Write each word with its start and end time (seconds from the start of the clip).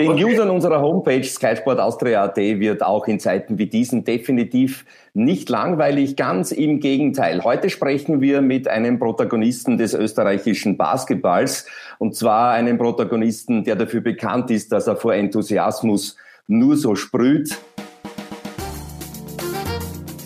Den 0.00 0.12
okay. 0.12 0.24
Usern 0.24 0.48
unserer 0.48 0.80
Homepage 0.80 1.22
skysportaustria.at 1.22 2.36
wird 2.36 2.82
auch 2.82 3.06
in 3.06 3.20
Zeiten 3.20 3.58
wie 3.58 3.66
diesen 3.66 4.04
definitiv 4.04 4.86
nicht 5.12 5.50
langweilig, 5.50 6.16
ganz 6.16 6.52
im 6.52 6.80
Gegenteil. 6.80 7.44
Heute 7.44 7.68
sprechen 7.68 8.22
wir 8.22 8.40
mit 8.40 8.66
einem 8.66 8.98
Protagonisten 8.98 9.76
des 9.76 9.92
österreichischen 9.92 10.78
Basketballs 10.78 11.66
und 11.98 12.16
zwar 12.16 12.52
einem 12.52 12.78
Protagonisten, 12.78 13.62
der 13.64 13.76
dafür 13.76 14.00
bekannt 14.00 14.50
ist, 14.50 14.72
dass 14.72 14.86
er 14.86 14.96
vor 14.96 15.14
Enthusiasmus 15.14 16.16
nur 16.46 16.76
so 16.76 16.94
sprüht. 16.94 17.58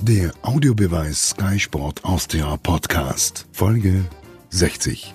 Der 0.02 0.30
Audiobeweis 0.42 1.30
Sky 1.30 1.58
Sport 1.58 2.04
Austria 2.04 2.56
Podcast, 2.62 3.46
Folge 3.50 4.04
60. 4.50 5.14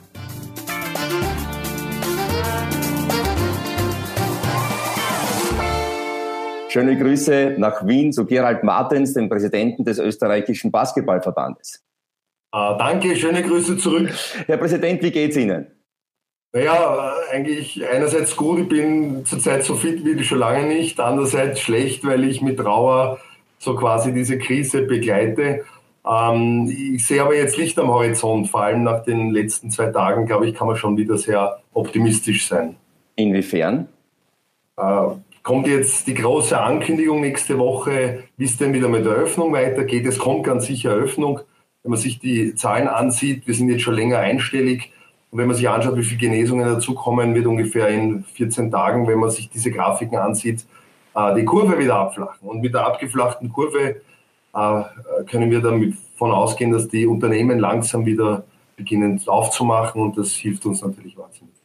Schöne 6.69 6.95
Grüße 6.97 7.55
nach 7.57 7.85
Wien 7.87 8.13
zu 8.13 8.27
Gerald 8.27 8.63
Martens, 8.63 9.13
dem 9.13 9.27
Präsidenten 9.27 9.83
des 9.83 9.97
österreichischen 9.97 10.69
Basketballverbandes. 10.69 11.83
Ah, 12.51 12.77
danke, 12.77 13.15
schöne 13.15 13.41
Grüße 13.41 13.77
zurück. 13.77 14.11
Herr 14.45 14.57
Präsident, 14.57 15.01
wie 15.01 15.09
geht's 15.09 15.35
Ihnen? 15.35 15.65
Naja, 16.53 17.13
eigentlich 17.31 17.83
einerseits 17.87 18.35
gut, 18.35 18.59
ich 18.59 18.69
bin 18.69 19.25
zurzeit 19.25 19.63
so 19.63 19.73
fit 19.73 20.05
wie 20.05 20.23
schon 20.23 20.37
lange 20.37 20.67
nicht, 20.67 20.99
andererseits 20.99 21.59
schlecht, 21.59 22.05
weil 22.05 22.23
ich 22.23 22.41
mit 22.41 22.57
Trauer 22.57 23.19
so 23.57 23.75
quasi 23.75 24.13
diese 24.13 24.37
Krise 24.37 24.83
begleite. 24.83 25.65
Ähm, 26.07 26.71
ich 26.95 27.05
sehe 27.05 27.21
aber 27.21 27.35
jetzt 27.35 27.57
Licht 27.57 27.79
am 27.79 27.87
Horizont, 27.87 28.47
vor 28.47 28.61
allem 28.61 28.83
nach 28.83 29.03
den 29.03 29.31
letzten 29.31 29.71
zwei 29.71 29.87
Tagen, 29.87 30.27
glaube 30.27 30.47
ich, 30.47 30.55
kann 30.55 30.67
man 30.67 30.75
schon 30.75 30.97
wieder 30.97 31.17
sehr 31.17 31.59
optimistisch 31.73 32.47
sein. 32.47 32.75
Inwiefern? 33.15 33.87
Äh, 34.77 35.07
kommt 35.49 35.65
jetzt 35.65 36.05
die 36.05 36.13
große 36.13 36.61
Ankündigung 36.61 37.21
nächste 37.21 37.57
Woche, 37.57 38.25
wie 38.37 38.45
es 38.45 38.57
denn 38.57 38.71
wieder 38.71 38.87
mit 38.87 39.03
der 39.03 39.13
Öffnung 39.13 39.51
weitergeht. 39.51 40.05
Es 40.05 40.19
kommt 40.19 40.43
ganz 40.43 40.67
sicher 40.67 40.91
Öffnung. 40.91 41.39
Wenn 41.81 41.89
man 41.89 41.99
sich 41.99 42.19
die 42.19 42.53
Zahlen 42.53 42.87
ansieht, 42.87 43.47
wir 43.47 43.55
sind 43.55 43.67
jetzt 43.67 43.81
schon 43.81 43.95
länger 43.95 44.19
einstellig. 44.19 44.91
Und 45.31 45.39
wenn 45.39 45.47
man 45.47 45.55
sich 45.55 45.67
anschaut, 45.67 45.97
wie 45.97 46.03
viele 46.03 46.19
Genesungen 46.19 46.67
dazukommen, 46.67 47.33
wird 47.33 47.47
ungefähr 47.47 47.87
in 47.87 48.25
14 48.25 48.69
Tagen, 48.69 49.07
wenn 49.07 49.17
man 49.17 49.31
sich 49.31 49.49
diese 49.49 49.71
Grafiken 49.71 50.19
ansieht, 50.19 50.67
äh, 51.15 51.33
die 51.33 51.45
Kurve 51.45 51.79
wieder 51.79 51.95
abflachen. 51.95 52.47
Und 52.47 52.61
mit 52.61 52.75
der 52.75 52.85
abgeflachten 52.85 53.51
Kurve 53.51 54.01
äh, 54.53 54.81
können 55.25 55.49
wir 55.49 55.61
davon 55.61 56.31
ausgehen, 56.31 56.71
dass 56.71 56.89
die 56.89 57.07
Unternehmen 57.07 57.57
langsam 57.57 58.05
wieder 58.05 58.43
beginnen 58.75 59.19
aufzumachen 59.25 59.99
und 59.99 60.15
das 60.15 60.33
hilft 60.33 60.67
uns 60.67 60.83
natürlich 60.83 61.17
wahnsinnig. 61.17 61.58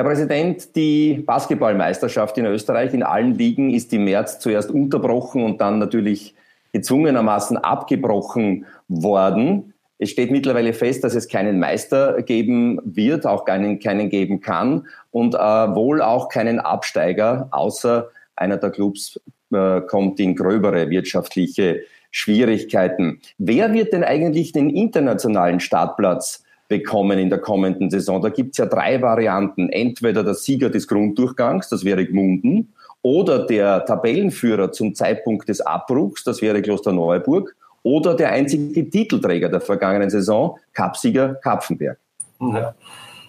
Herr 0.00 0.06
Präsident, 0.06 0.76
die 0.76 1.22
Basketballmeisterschaft 1.26 2.38
in 2.38 2.46
Österreich 2.46 2.94
in 2.94 3.02
allen 3.02 3.34
Ligen 3.34 3.68
ist 3.68 3.92
im 3.92 4.04
März 4.04 4.38
zuerst 4.38 4.70
unterbrochen 4.70 5.44
und 5.44 5.60
dann 5.60 5.78
natürlich 5.78 6.34
gezwungenermaßen 6.72 7.58
abgebrochen 7.58 8.64
worden. 8.88 9.74
Es 9.98 10.08
steht 10.08 10.30
mittlerweile 10.30 10.72
fest, 10.72 11.04
dass 11.04 11.14
es 11.14 11.28
keinen 11.28 11.58
Meister 11.58 12.22
geben 12.22 12.80
wird, 12.82 13.26
auch 13.26 13.44
keinen, 13.44 13.78
keinen 13.78 14.08
geben 14.08 14.40
kann 14.40 14.86
und 15.10 15.34
äh, 15.34 15.38
wohl 15.38 16.00
auch 16.00 16.30
keinen 16.30 16.60
Absteiger, 16.60 17.48
außer 17.50 18.08
einer 18.36 18.56
der 18.56 18.70
Clubs 18.70 19.20
äh, 19.52 19.82
kommt 19.82 20.18
in 20.18 20.34
gröbere 20.34 20.88
wirtschaftliche 20.88 21.82
Schwierigkeiten. 22.10 23.20
Wer 23.36 23.74
wird 23.74 23.92
denn 23.92 24.04
eigentlich 24.04 24.52
den 24.52 24.70
internationalen 24.70 25.60
Startplatz 25.60 26.42
bekommen 26.70 27.18
in 27.18 27.28
der 27.28 27.40
kommenden 27.40 27.90
Saison? 27.90 28.22
Da 28.22 28.30
gibt 28.30 28.52
es 28.52 28.58
ja 28.58 28.64
drei 28.64 29.02
Varianten. 29.02 29.68
Entweder 29.68 30.24
der 30.24 30.34
Sieger 30.34 30.70
des 30.70 30.88
Grunddurchgangs, 30.88 31.68
das 31.68 31.84
wäre 31.84 32.06
Gmunden, 32.06 32.72
oder 33.02 33.46
der 33.46 33.84
Tabellenführer 33.84 34.72
zum 34.72 34.94
Zeitpunkt 34.94 35.48
des 35.48 35.60
Abbruchs, 35.60 36.24
das 36.24 36.40
wäre 36.40 36.62
Klosterneuburg, 36.62 37.54
oder 37.82 38.14
der 38.14 38.30
einzige 38.30 38.88
Titelträger 38.88 39.48
der 39.48 39.60
vergangenen 39.60 40.10
Saison, 40.10 40.58
Cupsieger 40.74 41.34
Kapfenberg. 41.34 41.98
Ja. 42.40 42.74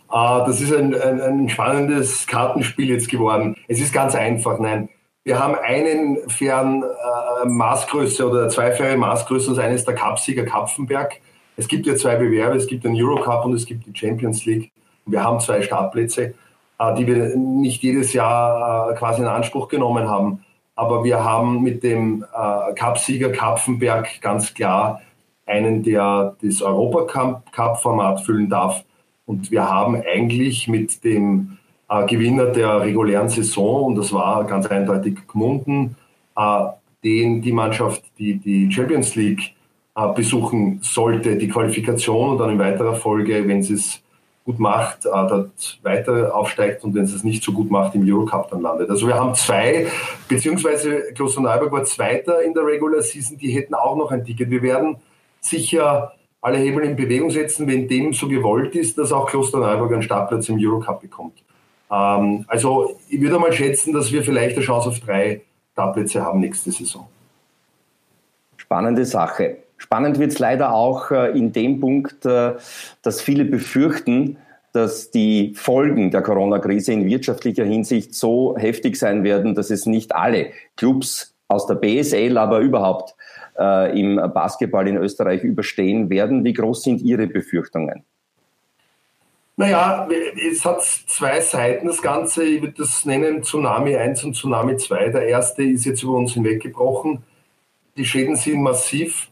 Ah, 0.10 0.46
das 0.46 0.60
ist 0.60 0.74
ein, 0.74 0.94
ein, 0.94 1.22
ein, 1.22 1.50
spannendes 1.50 2.28
Kartenspiel 2.28 2.90
jetzt 2.90 3.10
geworden. 3.10 3.56
Es 3.70 3.80
ist 3.80 3.94
ganz 3.94 4.14
einfach, 4.14 4.60
nein. 4.60 4.90
Wir 5.24 5.40
haben 5.40 5.56
einen 5.56 6.18
fairen 6.28 6.84
äh, 6.84 7.48
Maßgröße 7.48 8.28
oder 8.28 8.50
zwei 8.50 8.72
faire 8.72 8.98
Maßgröße, 8.98 9.52
das 9.52 9.60
eine 9.60 9.76
ist 9.76 9.88
der 9.88 9.96
Cupsieger 9.96 10.44
Kapfenberg. 10.44 11.22
Es 11.58 11.68
gibt 11.68 11.86
ja 11.86 11.96
zwei 11.96 12.16
Bewerbe, 12.16 12.58
es 12.58 12.68
gibt 12.68 12.84
den 12.86 12.96
Eurocup 12.96 13.46
und 13.46 13.54
es 13.54 13.66
gibt 13.66 13.86
die 13.86 13.96
Champions 13.96 14.46
League. 14.46 14.72
Wir 15.06 15.24
haben 15.24 15.40
zwei 15.40 15.62
Startplätze, 15.62 16.34
äh, 16.80 16.96
die 16.96 17.06
wir 17.06 17.36
nicht 17.36 17.84
jedes 17.84 18.14
Jahr 18.14 18.92
äh, 18.92 18.96
quasi 18.96 19.22
in 19.22 19.28
Anspruch 19.28 19.68
genommen 19.68 20.10
haben. 20.10 20.44
Aber 20.76 21.04
wir 21.04 21.24
haben 21.24 21.62
mit 21.62 21.84
dem 21.84 22.24
äh, 22.24 22.74
Cupsieger 22.74 23.32
Kapfenberg 23.32 24.22
ganz 24.22 24.54
klar 24.54 25.02
einen, 25.46 25.84
der 25.84 26.36
das 26.42 26.62
Europacup-Format 26.62 28.22
füllen 28.22 28.50
darf. 28.50 28.84
Und 29.26 29.52
wir 29.52 29.70
haben 29.70 29.96
eigentlich 29.96 30.68
mit 30.68 31.04
dem 31.04 31.58
Gewinner 32.08 32.46
der 32.46 32.80
regulären 32.80 33.28
Saison, 33.28 33.88
und 33.88 33.96
das 33.96 34.14
war 34.14 34.46
ganz 34.46 34.66
eindeutig 34.68 35.28
Gmunden, 35.28 35.98
den 37.04 37.42
die 37.42 37.52
Mannschaft, 37.52 38.04
die 38.18 38.36
die 38.36 38.72
Champions 38.72 39.16
League 39.16 39.54
besuchen 40.16 40.80
sollte, 40.82 41.36
die 41.36 41.50
Qualifikation 41.50 42.30
und 42.30 42.38
dann 42.38 42.52
in 42.52 42.60
weiterer 42.60 42.96
Folge, 42.96 43.48
wenn 43.48 43.62
sie 43.62 43.74
es 43.74 44.02
gut 44.46 44.60
macht, 44.60 45.06
äh, 45.06 45.10
dort 45.10 45.80
weiter 45.84 46.34
aufsteigt 46.36 46.84
und 46.84 46.96
wenn 46.96 47.06
sie 47.06 47.16
es 47.16 47.24
nicht 47.24 47.44
so 47.44 47.52
gut 47.52 47.70
macht, 47.70 47.94
im 47.96 48.04
Eurocup 48.06 48.50
dann 48.50 48.62
landet. 48.62 48.90
Also 48.90 49.08
wir 49.08 49.16
haben 49.16 49.36
zwei, 49.36 49.88
beziehungsweise 50.28 51.14
Klosterneuburg 51.14 51.72
war 51.72 51.84
Zweiter 51.84 52.42
in 52.42 52.54
der 52.54 52.66
Regular 52.66 53.02
Season, 53.02 53.38
die 53.38 53.52
hätten 53.52 53.76
auch 53.76 53.96
noch 53.96 54.12
ein 54.12 54.26
Ticket. 54.26 54.50
Wir 54.50 54.62
werden 54.62 54.98
sicher 55.42 56.14
alle 56.42 56.58
Hebel 56.58 56.84
in 56.84 56.96
Bewegung 56.96 57.30
setzen, 57.30 57.68
wenn 57.68 57.88
dem 57.88 58.14
so 58.14 58.28
gewollt 58.28 58.76
ist, 58.76 58.98
dass 58.98 59.12
auch 59.12 59.28
Klosterneuburg 59.28 59.94
einen 59.94 60.02
Startplatz 60.02 60.50
im 60.50 60.58
Eurocup 60.60 61.02
bekommt. 61.02 61.44
Ähm, 61.92 62.46
also 62.48 63.00
ich 63.10 63.22
würde 63.22 63.38
mal 63.38 63.54
schätzen, 63.54 63.94
dass 63.94 64.12
wir 64.12 64.24
vielleicht 64.24 64.56
eine 64.56 64.66
Chance 64.66 64.90
auf 64.90 65.00
drei 65.00 65.42
Startplätze 65.74 66.24
haben 66.24 66.40
nächste 66.40 66.72
Saison. 66.72 67.08
Spannende 68.58 69.06
Sache. 69.06 69.58
Spannend 69.82 70.20
wird 70.20 70.32
es 70.32 70.38
leider 70.38 70.74
auch 70.74 71.10
äh, 71.10 71.36
in 71.36 71.54
dem 71.54 71.80
Punkt, 71.80 72.24
äh, 72.24 72.54
dass 73.02 73.20
viele 73.20 73.46
befürchten, 73.46 74.38
dass 74.74 75.10
die 75.10 75.54
Folgen 75.56 76.12
der 76.12 76.22
Corona-Krise 76.22 76.94
in 76.94 77.08
wirtschaftlicher 77.08 77.66
Hinsicht 77.66 78.14
so 78.14 78.56
heftig 78.56 78.96
sein 78.96 79.24
werden, 79.24 79.56
dass 79.56 79.72
es 79.72 79.88
nicht 79.88 80.14
alle 80.14 80.52
Clubs 80.78 81.34
aus 81.48 81.66
der 81.66 81.74
BSL, 81.76 82.38
aber 82.38 82.60
überhaupt 82.60 83.16
äh, 83.58 84.00
im 84.00 84.18
Basketball 84.18 84.88
in 84.88 84.98
Österreich 84.98 85.44
überstehen 85.44 86.12
werden. 86.12 86.44
Wie 86.44 86.54
groß 86.54 86.84
sind 86.84 87.02
Ihre 87.02 87.26
Befürchtungen? 87.26 88.06
Naja, 89.58 90.08
es 90.52 90.64
hat 90.64 90.84
zwei 90.84 91.42
Seiten, 91.42 91.88
das 91.88 92.04
Ganze. 92.04 92.44
Ich 92.44 92.62
würde 92.62 92.76
das 92.78 93.04
nennen 93.04 93.42
Tsunami 93.42 93.96
1 93.96 94.26
und 94.26 94.36
Tsunami 94.36 94.78
2. 94.78 95.10
Der 95.10 95.28
erste 95.28 95.64
ist 95.64 95.86
jetzt 95.86 96.04
über 96.04 96.14
uns 96.14 96.36
hinweggebrochen. 96.36 97.24
Die 97.98 98.06
Schäden 98.06 98.36
sind 98.36 98.62
massiv. 98.62 99.31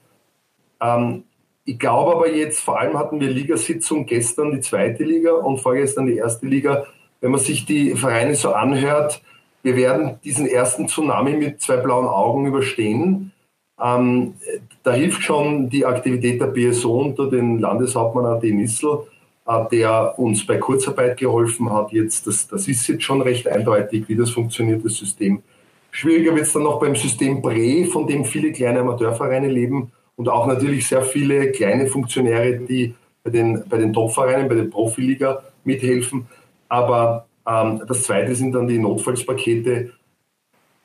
Ähm, 0.82 1.24
ich 1.70 1.78
glaube 1.78 2.14
aber 2.16 2.32
jetzt, 2.32 2.62
vor 2.62 2.80
allem 2.80 2.98
hatten 2.98 3.20
wir 3.20 3.30
Ligasitzung 3.30 4.08
gestern 4.08 4.52
die 4.52 4.62
zweite 4.62 5.04
Liga 5.04 5.34
und 5.34 5.60
vorgestern 5.60 6.08
die 6.08 6.18
erste 6.18 6.48
Liga. 6.48 6.88
Wenn 7.22 7.30
man 7.30 7.40
sich 7.40 7.66
die 7.66 7.96
Vereine 7.96 8.34
so 8.34 8.54
anhört, 8.54 9.22
wir 9.62 9.76
werden 9.76 10.20
diesen 10.24 10.48
ersten 10.48 10.88
Tsunami 10.88 11.34
mit 11.34 11.62
zwei 11.62 11.78
blauen 11.78 12.08
Augen 12.08 12.48
überstehen. 12.48 13.34
Ähm, 13.80 14.34
da 14.82 14.94
hilft 14.94 15.22
schon 15.22 15.70
die 15.70 15.86
Aktivität 15.86 16.42
der 16.42 16.48
BSO 16.48 17.02
unter 17.02 17.30
den 17.30 17.60
Landeshauptmann 17.60 18.26
A.D. 18.26 18.52
Nissel, 18.52 19.02
äh, 19.46 19.66
der 19.72 20.18
uns 20.18 20.46
bei 20.48 20.58
Kurzarbeit 20.58 21.18
geholfen 21.18 21.72
hat. 21.72 21.92
Jetzt, 21.92 22.26
das, 22.26 22.48
das 22.48 22.68
ist 22.68 22.88
jetzt 22.88 23.04
schon 23.04 23.22
recht 23.22 23.48
eindeutig, 23.48 24.06
wie 24.08 24.16
das 24.16 24.32
funktioniert, 24.32 24.84
das 24.84 24.96
System. 24.96 25.44
Schwieriger 25.92 26.34
wird 26.34 26.48
es 26.48 26.54
dann 26.54 26.64
noch 26.64 26.80
beim 26.80 26.96
System 26.96 27.44
Bre, 27.44 27.86
von 27.86 28.08
dem 28.08 28.26
viele 28.26 28.52
kleine 28.52 28.80
Amateurvereine 28.80 29.50
leben 29.50 29.92
und 30.20 30.28
auch 30.28 30.48
natürlich 30.48 30.86
sehr 30.86 31.04
viele 31.04 31.50
kleine 31.54 31.88
Funktionäre, 31.88 32.58
die 32.58 32.94
bei 33.24 33.30
den, 33.30 33.64
bei 33.70 33.78
den 33.78 33.94
Topvereinen, 33.94 34.50
bei 34.50 34.56
der 34.56 34.64
Profiliga 34.66 35.42
mithelfen. 35.64 36.28
Aber 36.68 37.26
ähm, 37.48 37.82
das 37.88 38.04
Zweite 38.04 38.36
sind 38.36 38.52
dann 38.52 38.68
die 38.68 38.80
Notfallspakete, 38.80 39.92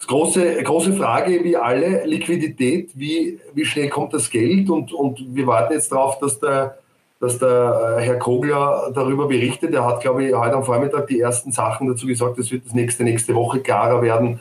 große, 0.07 0.63
große 0.63 0.93
Frage, 0.93 1.43
wie 1.43 1.57
alle, 1.57 2.05
Liquidität, 2.07 2.91
wie, 2.95 3.41
wie 3.53 3.65
schnell 3.65 3.89
kommt 3.89 4.15
das 4.15 4.31
Geld 4.31 4.71
und, 4.71 4.93
und 4.93 5.19
wir 5.35 5.49
warten 5.49 5.73
jetzt 5.73 5.91
darauf, 5.91 6.21
dass 6.21 6.39
der, 6.39 6.79
dass 7.19 7.41
der 7.41 7.97
äh, 7.99 8.03
Herr 8.03 8.21
Kogler 8.21 8.93
darüber 8.95 9.27
berichtet. 9.27 9.75
Er 9.75 9.85
hat, 9.85 10.01
glaube 10.01 10.27
ich, 10.27 10.33
heute 10.33 10.55
am 10.55 10.65
Vormittag 10.65 11.09
die 11.09 11.19
ersten 11.19 11.51
Sachen 11.51 11.89
dazu 11.89 12.07
gesagt, 12.07 12.39
es 12.39 12.53
wird 12.53 12.67
das 12.67 12.75
nächste, 12.75 13.03
nächste 13.03 13.35
Woche 13.35 13.59
klarer 13.59 14.01
werden, 14.01 14.39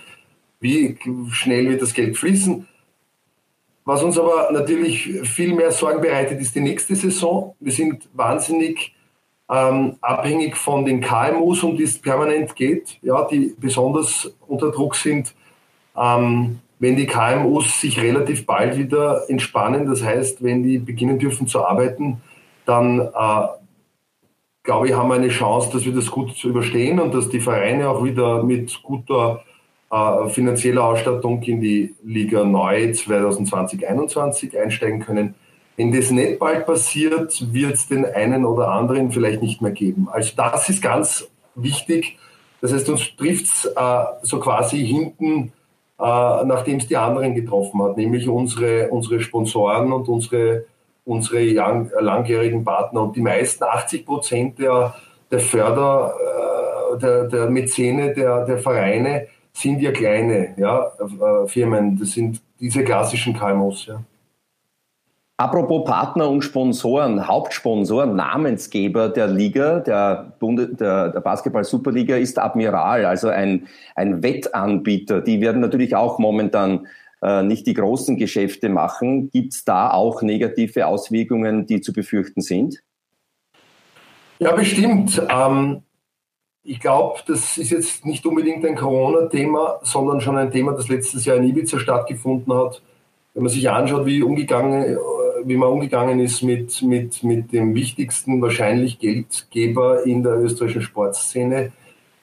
wie 0.59 0.99
schnell 1.31 1.67
wird 1.67 1.81
das 1.81 1.95
Geld 1.95 2.15
fließen. 2.15 2.67
Was 3.85 4.01
uns 4.01 4.17
aber 4.17 4.49
natürlich 4.51 5.21
viel 5.23 5.53
mehr 5.53 5.71
Sorgen 5.71 6.01
bereitet, 6.01 6.39
ist 6.39 6.55
die 6.55 6.61
nächste 6.61 6.95
Saison. 6.95 7.55
Wir 7.59 7.71
sind 7.71 8.07
wahnsinnig 8.13 8.95
ähm, 9.49 9.97
abhängig 10.01 10.55
von 10.55 10.85
den 10.85 11.01
KMUs, 11.01 11.63
um 11.63 11.75
die 11.75 11.83
es 11.83 11.99
permanent 11.99 12.55
geht, 12.55 12.97
ja, 13.01 13.27
die 13.27 13.53
besonders 13.59 14.33
unter 14.47 14.71
Druck 14.71 14.95
sind. 14.95 15.33
Ähm, 15.97 16.59
wenn 16.79 16.95
die 16.95 17.05
KMUs 17.05 17.81
sich 17.81 18.01
relativ 18.01 18.45
bald 18.45 18.77
wieder 18.77 19.29
entspannen, 19.29 19.85
das 19.85 20.01
heißt, 20.03 20.43
wenn 20.43 20.63
die 20.63 20.79
beginnen 20.79 21.19
dürfen 21.19 21.47
zu 21.47 21.65
arbeiten, 21.65 22.21
dann 22.65 22.99
äh, 22.99 23.47
glaube 24.63 24.87
ich, 24.87 24.93
haben 24.93 25.09
wir 25.09 25.15
eine 25.15 25.29
Chance, 25.29 25.69
dass 25.73 25.85
wir 25.85 25.93
das 25.93 26.09
gut 26.09 26.41
überstehen 26.43 26.99
und 26.99 27.13
dass 27.13 27.29
die 27.29 27.41
Vereine 27.41 27.89
auch 27.89 28.03
wieder 28.03 28.43
mit 28.43 28.81
guter 28.81 29.43
äh, 29.93 30.29
finanzieller 30.29 30.83
Ausstattung 30.85 31.43
in 31.43 31.61
die 31.61 31.93
Liga 32.03 32.43
neu 32.43 32.85
2020-21 32.85 34.57
einsteigen 34.57 35.01
können. 35.01 35.35
Wenn 35.77 35.91
das 35.91 36.09
nicht 36.09 36.39
bald 36.39 36.65
passiert, 36.65 37.53
wird 37.53 37.75
es 37.75 37.87
den 37.87 38.03
einen 38.05 38.43
oder 38.43 38.69
anderen 38.69 39.11
vielleicht 39.11 39.43
nicht 39.43 39.61
mehr 39.61 39.71
geben. 39.71 40.07
Also 40.11 40.33
das 40.35 40.67
ist 40.69 40.81
ganz 40.81 41.29
wichtig. 41.53 42.17
Das 42.59 42.73
heißt, 42.73 42.89
uns 42.89 43.15
trifft 43.15 43.45
es 43.45 43.65
äh, 43.65 44.03
so 44.23 44.39
quasi 44.39 44.83
hinten, 44.83 45.53
äh, 45.99 46.43
nachdem 46.45 46.77
es 46.77 46.87
die 46.87 46.97
anderen 46.97 47.35
getroffen 47.35 47.83
hat, 47.83 47.95
nämlich 47.95 48.27
unsere, 48.27 48.89
unsere 48.89 49.19
Sponsoren 49.19 49.91
und 49.91 50.07
unsere, 50.07 50.65
unsere 51.05 51.43
lang, 51.51 51.91
langjährigen 51.99 52.63
Partner. 52.63 53.03
Und 53.03 53.15
die 53.15 53.21
meisten, 53.21 53.63
80 53.63 54.05
Prozent 54.07 54.57
der, 54.57 54.95
der 55.29 55.39
Förder, 55.39 56.15
äh, 56.93 56.97
der, 56.97 57.23
der 57.25 57.49
Mäzene, 57.51 58.13
der, 58.13 58.45
der 58.45 58.57
Vereine, 58.57 59.27
sind 59.53 59.81
ja 59.81 59.91
kleine 59.91 60.53
ja, 60.57 60.91
äh, 60.99 61.47
Firmen. 61.47 61.97
Das 61.97 62.11
sind 62.11 62.41
diese 62.59 62.83
klassischen 62.83 63.33
KMUs. 63.33 63.85
Ja. 63.85 64.03
Apropos 65.37 65.83
Partner 65.85 66.29
und 66.29 66.43
Sponsoren, 66.43 67.27
Hauptsponsor, 67.27 68.05
Namensgeber 68.05 69.09
der 69.09 69.27
Liga, 69.27 69.79
der, 69.79 70.33
Bunde, 70.39 70.75
der, 70.75 71.09
der 71.09 71.19
Basketball-Superliga 71.21 72.15
ist 72.17 72.37
Admiral, 72.37 73.05
also 73.05 73.29
ein, 73.29 73.67
ein 73.95 74.21
Wettanbieter. 74.21 75.21
Die 75.21 75.41
werden 75.41 75.59
natürlich 75.59 75.95
auch 75.95 76.19
momentan 76.19 76.87
äh, 77.23 77.41
nicht 77.41 77.65
die 77.65 77.73
großen 77.73 78.17
Geschäfte 78.17 78.69
machen. 78.69 79.31
Gibt 79.31 79.53
es 79.53 79.65
da 79.65 79.91
auch 79.91 80.21
negative 80.21 80.85
Auswirkungen, 80.85 81.65
die 81.65 81.81
zu 81.81 81.93
befürchten 81.93 82.41
sind? 82.41 82.83
Ja, 84.37 84.51
bestimmt. 84.51 85.21
Ähm, 85.29 85.81
ich 86.63 86.79
glaube, 86.79 87.19
das 87.27 87.57
ist 87.57 87.71
jetzt 87.71 88.05
nicht 88.05 88.25
unbedingt 88.25 88.65
ein 88.65 88.75
Corona-Thema, 88.75 89.79
sondern 89.83 90.21
schon 90.21 90.37
ein 90.37 90.51
Thema, 90.51 90.71
das 90.71 90.87
letztes 90.87 91.25
Jahr 91.25 91.37
in 91.37 91.43
Ibiza 91.43 91.79
stattgefunden 91.79 92.53
hat. 92.53 92.81
Wenn 93.33 93.43
man 93.43 93.51
sich 93.51 93.69
anschaut, 93.69 94.05
wie 94.05 94.21
umgegangen 94.23 94.97
wie 95.45 95.57
man 95.57 95.69
umgegangen 95.69 96.19
ist 96.19 96.41
mit, 96.41 96.81
mit, 96.81 97.23
mit 97.23 97.51
dem 97.51 97.75
wichtigsten 97.75 98.41
wahrscheinlich 98.41 98.99
Geldgeber 98.99 100.05
in 100.05 100.23
der 100.23 100.39
österreichischen 100.39 100.81
Sportszene, 100.81 101.71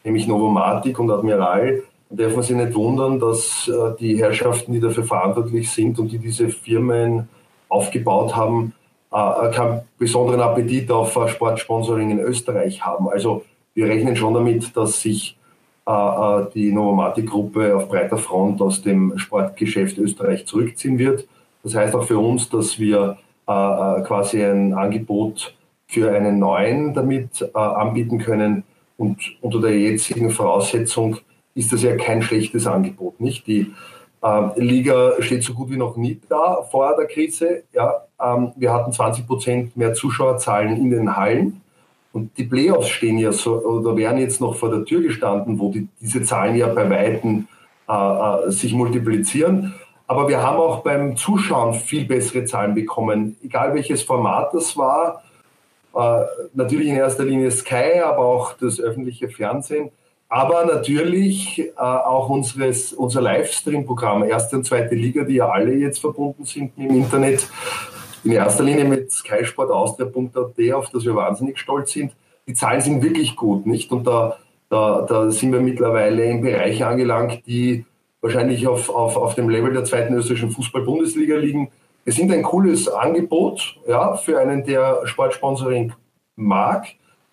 nämlich 0.04 0.26
Novomatic 0.26 0.98
und 0.98 1.10
Admiral. 1.10 1.82
Da 2.08 2.24
darf 2.24 2.34
man 2.34 2.42
sich 2.42 2.56
nicht 2.56 2.74
wundern, 2.74 3.20
dass 3.20 3.68
äh, 3.68 3.96
die 3.98 4.18
Herrschaften, 4.18 4.72
die 4.72 4.80
dafür 4.80 5.04
verantwortlich 5.04 5.70
sind 5.70 5.98
und 5.98 6.10
die 6.10 6.18
diese 6.18 6.48
Firmen 6.48 7.28
aufgebaut 7.68 8.34
haben, 8.34 8.72
äh, 9.12 9.50
keinen 9.52 9.82
besonderen 9.98 10.40
Appetit 10.40 10.90
auf 10.90 11.14
äh, 11.16 11.28
Sportsponsoring 11.28 12.10
in 12.10 12.18
Österreich 12.18 12.84
haben. 12.84 13.08
Also 13.08 13.44
wir 13.74 13.86
rechnen 13.86 14.16
schon 14.16 14.34
damit, 14.34 14.76
dass 14.76 15.00
sich 15.00 15.36
die 16.54 16.70
Novomatic-Gruppe 16.70 17.74
auf 17.74 17.88
breiter 17.88 18.18
Front 18.18 18.62
aus 18.62 18.80
dem 18.80 19.18
Sportgeschäft 19.18 19.98
Österreich 19.98 20.46
zurückziehen 20.46 20.98
wird. 20.98 21.26
Das 21.64 21.74
heißt 21.74 21.96
auch 21.96 22.04
für 22.04 22.18
uns, 22.18 22.48
dass 22.48 22.78
wir 22.78 23.16
äh, 23.48 23.52
äh, 23.52 24.02
quasi 24.02 24.44
ein 24.44 24.74
Angebot 24.74 25.56
für 25.88 26.12
einen 26.12 26.38
neuen 26.38 26.94
damit 26.94 27.42
äh, 27.42 27.58
anbieten 27.58 28.18
können. 28.18 28.62
Und 28.96 29.18
unter 29.40 29.60
der 29.60 29.76
jetzigen 29.76 30.30
Voraussetzung 30.30 31.16
ist 31.56 31.72
das 31.72 31.82
ja 31.82 31.96
kein 31.96 32.22
schlechtes 32.22 32.68
Angebot. 32.68 33.20
Nicht? 33.20 33.48
Die 33.48 33.72
äh, 34.22 34.60
Liga 34.60 35.14
steht 35.18 35.42
so 35.42 35.54
gut 35.54 35.68
wie 35.70 35.76
noch 35.76 35.96
nie 35.96 36.20
da 36.28 36.62
vor 36.70 36.94
der 36.96 37.06
Krise. 37.06 37.64
Ja, 37.72 38.04
ähm, 38.22 38.52
wir 38.54 38.72
hatten 38.72 38.92
20 38.92 39.26
Prozent 39.26 39.76
mehr 39.76 39.94
Zuschauerzahlen 39.94 40.76
in 40.76 40.90
den 40.90 41.16
Hallen. 41.16 41.60
Und 42.12 42.36
die 42.36 42.44
Playoffs 42.44 42.88
stehen 42.88 43.18
ja 43.18 43.32
so, 43.32 43.60
oder 43.60 43.96
wären 43.96 44.18
jetzt 44.18 44.40
noch 44.40 44.56
vor 44.56 44.70
der 44.70 44.84
Tür 44.84 45.00
gestanden, 45.02 45.58
wo 45.58 45.70
die, 45.70 45.88
diese 46.00 46.22
Zahlen 46.22 46.56
ja 46.56 46.66
bei 46.68 46.88
Weitem 46.90 47.46
äh, 47.88 47.92
äh 47.92 48.50
sich 48.50 48.72
multiplizieren. 48.72 49.74
Aber 50.06 50.28
wir 50.28 50.42
haben 50.42 50.58
auch 50.58 50.80
beim 50.80 51.16
Zuschauen 51.16 51.74
viel 51.74 52.04
bessere 52.04 52.44
Zahlen 52.44 52.74
bekommen, 52.74 53.36
egal 53.44 53.74
welches 53.74 54.02
Format 54.02 54.52
das 54.52 54.76
war. 54.76 55.22
Äh, 55.94 56.24
natürlich 56.52 56.88
in 56.88 56.96
erster 56.96 57.24
Linie 57.24 57.50
Sky, 57.52 58.00
aber 58.04 58.18
auch 58.18 58.54
das 58.54 58.80
öffentliche 58.80 59.28
Fernsehen. 59.28 59.90
Aber 60.28 60.64
natürlich 60.64 61.58
äh, 61.58 61.72
auch 61.76 62.28
unseres, 62.28 62.92
unser 62.92 63.20
Livestream-Programm, 63.20 64.24
erste 64.24 64.56
und 64.56 64.64
zweite 64.64 64.94
Liga, 64.94 65.24
die 65.24 65.34
ja 65.34 65.48
alle 65.48 65.74
jetzt 65.74 66.00
verbunden 66.00 66.44
sind 66.44 66.72
im 66.76 66.90
Internet. 66.90 67.48
In 68.22 68.32
erster 68.32 68.64
Linie 68.64 68.84
mit 68.84 69.10
skysportaustria.at, 69.10 70.72
auf 70.74 70.90
das 70.90 71.04
wir 71.04 71.14
wahnsinnig 71.14 71.58
stolz 71.58 71.92
sind. 71.92 72.12
Die 72.46 72.54
Zahlen 72.54 72.80
sind 72.80 73.02
wirklich 73.02 73.36
gut, 73.36 73.66
nicht? 73.66 73.90
Und 73.92 74.06
da, 74.06 74.36
da, 74.68 75.02
da 75.02 75.30
sind 75.30 75.52
wir 75.52 75.60
mittlerweile 75.60 76.24
in 76.24 76.42
Bereiche 76.42 76.86
angelangt, 76.86 77.42
die 77.46 77.86
wahrscheinlich 78.20 78.66
auf, 78.68 78.90
auf, 78.90 79.16
auf 79.16 79.34
dem 79.34 79.48
Level 79.48 79.72
der 79.72 79.84
zweiten 79.84 80.14
österreichischen 80.14 80.50
Fußball-Bundesliga 80.50 81.36
liegen. 81.36 81.70
Wir 82.04 82.12
sind 82.12 82.32
ein 82.32 82.42
cooles 82.42 82.88
Angebot 82.88 83.78
ja, 83.86 84.14
für 84.16 84.38
einen, 84.38 84.64
der 84.64 85.00
Sportsponsoring 85.04 85.92
mag 86.36 86.86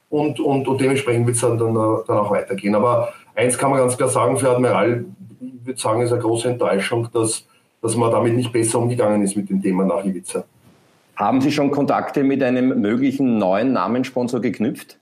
und, 0.09 0.39
und, 0.39 0.67
und 0.67 0.81
dementsprechend 0.81 1.25
wird 1.25 1.35
es 1.35 1.41
dann, 1.41 1.57
dann, 1.57 1.73
dann 1.73 2.17
auch 2.17 2.31
weitergehen. 2.31 2.75
Aber 2.75 3.13
eins 3.35 3.57
kann 3.57 3.71
man 3.71 3.79
ganz 3.79 3.97
klar 3.97 4.09
sagen, 4.09 4.37
für 4.37 4.51
Admiral, 4.51 5.05
ich 5.41 5.65
würde 5.65 5.79
sagen, 5.79 6.01
ist 6.01 6.11
eine 6.11 6.21
große 6.21 6.49
Enttäuschung, 6.49 7.09
dass, 7.13 7.45
dass 7.81 7.95
man 7.95 8.11
damit 8.11 8.35
nicht 8.35 8.51
besser 8.51 8.79
umgegangen 8.79 9.21
ist 9.21 9.35
mit 9.35 9.49
dem 9.49 9.61
Thema 9.61 9.85
nach 9.85 10.03
Ibiza. 10.03 10.45
Haben 11.17 11.41
Sie 11.41 11.51
schon 11.51 11.71
Kontakte 11.71 12.23
mit 12.23 12.43
einem 12.43 12.79
möglichen 12.79 13.39
neuen 13.39 13.73
Namenssponsor 13.73 14.39
geknüpft? 14.39 14.99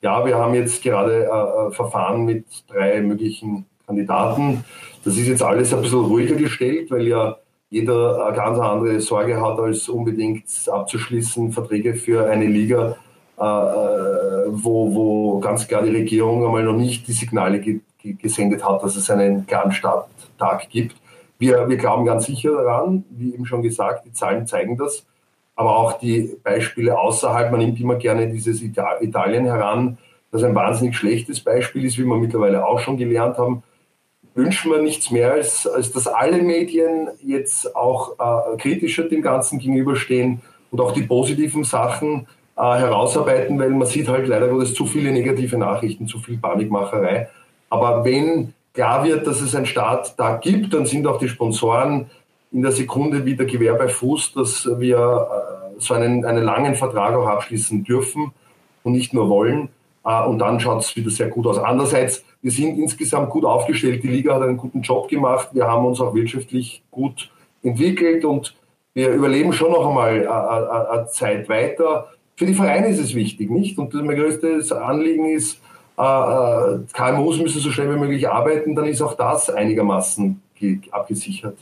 Ja, 0.00 0.24
wir 0.24 0.36
haben 0.36 0.54
jetzt 0.54 0.82
gerade 0.82 1.24
äh, 1.24 1.68
äh 1.68 1.70
Verfahren 1.72 2.24
mit 2.24 2.46
drei 2.68 3.00
möglichen 3.00 3.66
Kandidaten. 3.84 4.64
Das 5.04 5.16
ist 5.16 5.26
jetzt 5.26 5.42
alles 5.42 5.74
ein 5.74 5.82
bisschen 5.82 5.98
ruhiger 5.98 6.36
gestellt, 6.36 6.92
weil 6.92 7.08
ja 7.08 7.36
jeder 7.70 8.24
eine 8.24 8.36
ganz 8.36 8.58
andere 8.60 9.00
Sorge 9.00 9.40
hat, 9.40 9.58
als 9.58 9.88
unbedingt 9.88 10.44
abzuschließen, 10.70 11.50
Verträge 11.50 11.94
für 11.94 12.30
eine 12.30 12.46
Liga, 12.46 12.96
äh, 13.36 13.42
äh, 13.42 14.46
wo, 14.48 14.94
wo 14.94 15.40
ganz 15.40 15.66
klar 15.66 15.82
die 15.82 15.90
Regierung 15.90 16.44
einmal 16.44 16.62
noch 16.62 16.76
nicht 16.76 17.08
die 17.08 17.12
Signale 17.12 17.58
ge 17.60 17.80
gesendet 18.04 18.64
hat, 18.64 18.82
dass 18.82 18.96
es 18.96 19.08
einen 19.10 19.46
klaren 19.46 19.70
Starttag 19.70 20.68
gibt. 20.70 20.96
Wir, 21.38 21.68
wir 21.68 21.76
glauben 21.76 22.04
ganz 22.04 22.26
sicher 22.26 22.50
daran, 22.50 23.04
wie 23.10 23.32
eben 23.32 23.46
schon 23.46 23.62
gesagt, 23.62 24.04
die 24.04 24.12
Zahlen 24.12 24.44
zeigen 24.44 24.76
das, 24.76 25.06
aber 25.54 25.76
auch 25.76 25.98
die 25.98 26.36
Beispiele 26.42 26.98
außerhalb, 26.98 27.50
man 27.50 27.60
nimmt 27.60 27.80
immer 27.80 27.96
gerne 27.96 28.28
dieses 28.28 28.62
Italien 28.62 29.44
heran, 29.44 29.98
das 30.30 30.42
ein 30.42 30.54
wahnsinnig 30.54 30.96
schlechtes 30.96 31.40
Beispiel 31.40 31.84
ist, 31.84 31.98
wie 31.98 32.04
wir 32.04 32.16
mittlerweile 32.16 32.66
auch 32.66 32.78
schon 32.78 32.96
gelernt 32.96 33.38
haben 33.38 33.62
wünschen 34.34 34.70
wir 34.70 34.80
nichts 34.80 35.10
mehr, 35.10 35.32
als, 35.32 35.66
als 35.66 35.92
dass 35.92 36.06
alle 36.06 36.42
Medien 36.42 37.08
jetzt 37.22 37.74
auch 37.76 38.12
äh, 38.18 38.56
kritischer 38.56 39.04
dem 39.04 39.22
Ganzen 39.22 39.58
gegenüberstehen 39.58 40.40
und 40.70 40.80
auch 40.80 40.92
die 40.92 41.02
positiven 41.02 41.64
Sachen 41.64 42.26
äh, 42.56 42.62
herausarbeiten, 42.62 43.58
weil 43.58 43.70
man 43.70 43.86
sieht 43.86 44.08
halt 44.08 44.26
leider 44.26 44.48
Gottes 44.48 44.74
zu 44.74 44.86
viele 44.86 45.12
negative 45.12 45.58
Nachrichten, 45.58 46.06
zu 46.06 46.18
viel 46.18 46.38
Panikmacherei. 46.38 47.28
Aber 47.68 48.04
wenn 48.04 48.54
klar 48.72 49.04
wird, 49.04 49.26
dass 49.26 49.40
es 49.40 49.54
einen 49.54 49.66
Staat 49.66 50.18
da 50.18 50.36
gibt, 50.36 50.72
dann 50.72 50.86
sind 50.86 51.06
auch 51.06 51.18
die 51.18 51.28
Sponsoren 51.28 52.10
in 52.52 52.62
der 52.62 52.72
Sekunde 52.72 53.24
wieder 53.24 53.44
Gewehr 53.44 53.74
bei 53.74 53.88
Fuß, 53.88 54.34
dass 54.34 54.68
wir 54.78 54.98
äh, 54.98 55.80
so 55.80 55.94
einen, 55.94 56.24
einen 56.24 56.44
langen 56.44 56.74
Vertrag 56.74 57.14
auch 57.14 57.26
abschließen 57.26 57.82
dürfen 57.82 58.32
und 58.82 58.92
nicht 58.92 59.14
nur 59.14 59.28
wollen. 59.28 59.70
Äh, 60.04 60.24
und 60.24 60.38
dann 60.38 60.60
schaut 60.60 60.82
es 60.82 60.94
wieder 60.94 61.10
sehr 61.10 61.28
gut 61.28 61.46
aus. 61.46 61.58
Andererseits, 61.58 62.24
wir 62.42 62.50
sind 62.50 62.78
insgesamt 62.78 63.30
gut 63.30 63.44
aufgestellt. 63.44 64.02
Die 64.02 64.08
Liga 64.08 64.34
hat 64.34 64.42
einen 64.42 64.58
guten 64.58 64.82
Job 64.82 65.08
gemacht. 65.08 65.48
Wir 65.52 65.66
haben 65.66 65.86
uns 65.86 66.00
auch 66.00 66.14
wirtschaftlich 66.14 66.82
gut 66.90 67.30
entwickelt 67.62 68.24
und 68.24 68.54
wir 68.94 69.10
überleben 69.10 69.54
schon 69.54 69.72
noch 69.72 69.86
einmal 69.88 70.16
äh, 70.16 70.24
äh, 70.24 70.98
eine 70.98 71.06
Zeit 71.08 71.48
weiter. 71.48 72.08
Für 72.36 72.44
die 72.44 72.54
Vereine 72.54 72.88
ist 72.88 72.98
es 72.98 73.14
wichtig, 73.14 73.50
nicht? 73.50 73.78
Und 73.78 73.94
mein 73.94 74.16
größtes 74.16 74.72
Anliegen 74.72 75.26
ist, 75.26 75.60
KMUs 75.94 77.38
müssen 77.38 77.60
so 77.60 77.70
schnell 77.70 77.94
wie 77.94 77.98
möglich 77.98 78.28
arbeiten, 78.28 78.74
dann 78.74 78.86
ist 78.86 79.02
auch 79.02 79.12
das 79.12 79.50
einigermaßen 79.50 80.40
abgesichert. 80.90 81.58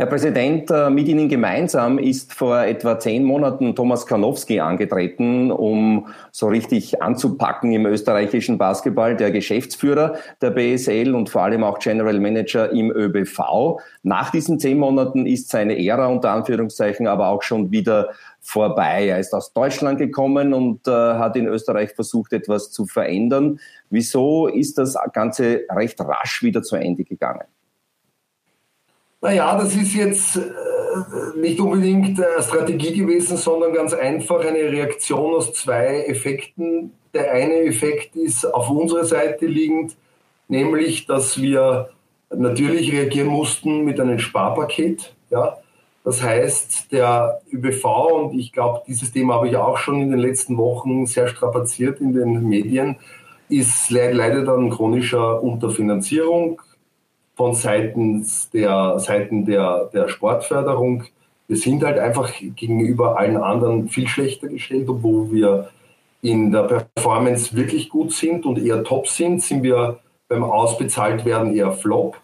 Herr 0.00 0.06
Präsident, 0.06 0.70
äh, 0.70 0.90
mit 0.90 1.08
Ihnen 1.08 1.28
gemeinsam 1.28 1.98
ist 1.98 2.32
vor 2.32 2.60
etwa 2.60 3.00
zehn 3.00 3.24
Monaten 3.24 3.74
Thomas 3.74 4.06
Karnowski 4.06 4.60
angetreten, 4.60 5.50
um 5.50 6.06
so 6.30 6.46
richtig 6.46 7.02
anzupacken 7.02 7.72
im 7.72 7.84
österreichischen 7.84 8.58
Basketball, 8.58 9.16
der 9.16 9.32
Geschäftsführer 9.32 10.14
der 10.40 10.50
BSL 10.50 11.16
und 11.16 11.30
vor 11.30 11.42
allem 11.42 11.64
auch 11.64 11.80
General 11.80 12.20
Manager 12.20 12.70
im 12.70 12.92
ÖBV. 12.92 13.80
Nach 14.04 14.30
diesen 14.30 14.60
zehn 14.60 14.78
Monaten 14.78 15.26
ist 15.26 15.48
seine 15.48 15.84
Ära 15.84 16.06
unter 16.06 16.30
Anführungszeichen 16.30 17.08
aber 17.08 17.26
auch 17.26 17.42
schon 17.42 17.72
wieder 17.72 18.10
vorbei. 18.40 19.08
Er 19.08 19.18
ist 19.18 19.34
aus 19.34 19.52
Deutschland 19.52 19.98
gekommen 19.98 20.54
und 20.54 20.86
äh, 20.86 20.92
hat 20.92 21.34
in 21.34 21.48
Österreich 21.48 21.90
versucht, 21.96 22.32
etwas 22.32 22.70
zu 22.70 22.86
verändern. 22.86 23.58
Wieso 23.90 24.46
ist 24.46 24.78
das 24.78 24.96
Ganze 25.12 25.62
recht 25.68 26.00
rasch 26.00 26.44
wieder 26.44 26.62
zu 26.62 26.76
Ende 26.76 27.02
gegangen? 27.02 27.48
Naja, 29.20 29.58
das 29.58 29.74
ist 29.74 29.94
jetzt 29.94 30.36
äh, 30.36 31.38
nicht 31.38 31.58
unbedingt 31.60 32.20
eine 32.20 32.42
Strategie 32.42 32.94
gewesen, 32.94 33.36
sondern 33.36 33.72
ganz 33.72 33.92
einfach 33.92 34.40
eine 34.40 34.70
Reaktion 34.70 35.34
aus 35.34 35.52
zwei 35.54 36.04
Effekten. 36.06 36.92
Der 37.14 37.32
eine 37.32 37.62
Effekt 37.62 38.14
ist 38.14 38.44
auf 38.44 38.70
unserer 38.70 39.04
Seite 39.04 39.46
liegend, 39.46 39.96
nämlich, 40.46 41.06
dass 41.06 41.40
wir 41.40 41.90
natürlich 42.30 42.92
reagieren 42.92 43.28
mussten 43.28 43.84
mit 43.84 43.98
einem 43.98 44.18
Sparpaket. 44.20 45.14
Ja. 45.30 45.58
Das 46.04 46.22
heißt, 46.22 46.92
der 46.92 47.40
ÖBV, 47.52 47.84
und 47.84 48.38
ich 48.38 48.52
glaube, 48.52 48.82
dieses 48.86 49.12
Thema 49.12 49.34
habe 49.34 49.48
ich 49.48 49.56
auch 49.56 49.78
schon 49.78 50.00
in 50.00 50.10
den 50.10 50.20
letzten 50.20 50.56
Wochen 50.56 51.06
sehr 51.06 51.28
strapaziert 51.28 52.00
in 52.00 52.12
den 52.12 52.48
Medien, 52.48 52.96
ist 53.48 53.90
leider 53.90 54.44
dann 54.44 54.70
chronischer 54.70 55.42
Unterfinanzierung 55.42 56.62
von 57.38 57.54
seitens 57.54 58.50
der 58.50 58.98
Seiten 58.98 59.44
der, 59.44 59.88
der 59.92 60.08
Sportförderung. 60.08 61.04
Wir 61.46 61.56
sind 61.56 61.84
halt 61.84 61.96
einfach 61.96 62.32
gegenüber 62.56 63.16
allen 63.16 63.36
anderen 63.36 63.88
viel 63.88 64.08
schlechter 64.08 64.48
gestellt, 64.48 64.88
obwohl 64.88 65.30
wir 65.30 65.70
in 66.20 66.50
der 66.50 66.64
Performance 66.64 67.54
wirklich 67.54 67.90
gut 67.90 68.12
sind 68.12 68.44
und 68.44 68.58
eher 68.58 68.82
top 68.82 69.06
sind, 69.06 69.40
sind 69.40 69.62
wir 69.62 70.00
beim 70.26 70.42
Ausbezahlt 70.42 71.24
werden 71.24 71.54
eher 71.54 71.70
flop. 71.70 72.16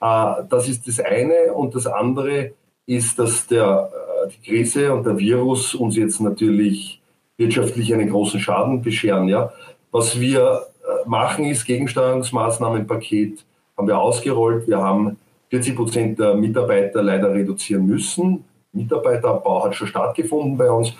Äh, 0.00 0.44
das 0.48 0.68
ist 0.68 0.86
das 0.86 1.00
eine. 1.00 1.52
Und 1.54 1.74
das 1.74 1.88
andere 1.88 2.52
ist, 2.86 3.18
dass 3.18 3.48
der, 3.48 3.90
äh, 4.24 4.30
die 4.30 4.48
Krise 4.48 4.94
und 4.94 5.04
der 5.04 5.18
Virus 5.18 5.74
uns 5.74 5.96
jetzt 5.96 6.20
natürlich 6.20 7.02
wirtschaftlich 7.36 7.92
einen 7.92 8.10
großen 8.10 8.38
Schaden 8.38 8.80
bescheren. 8.80 9.26
Ja? 9.26 9.52
Was 9.90 10.20
wir 10.20 10.66
äh, 10.84 11.08
machen, 11.08 11.46
ist 11.46 11.64
Gegensteuerungsmaßnahmenpaket 11.64 13.44
haben 13.76 13.88
wir 13.88 13.98
ausgerollt. 13.98 14.66
Wir 14.68 14.78
haben 14.78 15.16
40 15.50 15.76
Prozent 15.76 16.18
der 16.18 16.34
Mitarbeiter 16.34 17.02
leider 17.02 17.32
reduzieren 17.32 17.86
müssen. 17.86 18.44
Mitarbeiterabbau 18.72 19.64
hat 19.64 19.74
schon 19.74 19.88
stattgefunden 19.88 20.56
bei 20.56 20.70
uns 20.70 20.94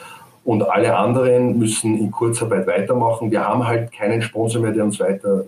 und 0.44 0.62
alle 0.62 0.96
anderen 0.96 1.58
müssen 1.58 1.96
in 1.98 2.10
Kurzarbeit 2.10 2.66
weitermachen. 2.66 3.30
Wir 3.30 3.46
haben 3.46 3.66
halt 3.66 3.92
keinen 3.92 4.22
Sponsor 4.22 4.60
mehr, 4.60 4.72
der 4.72 4.84
uns 4.84 5.00
weiter 5.00 5.44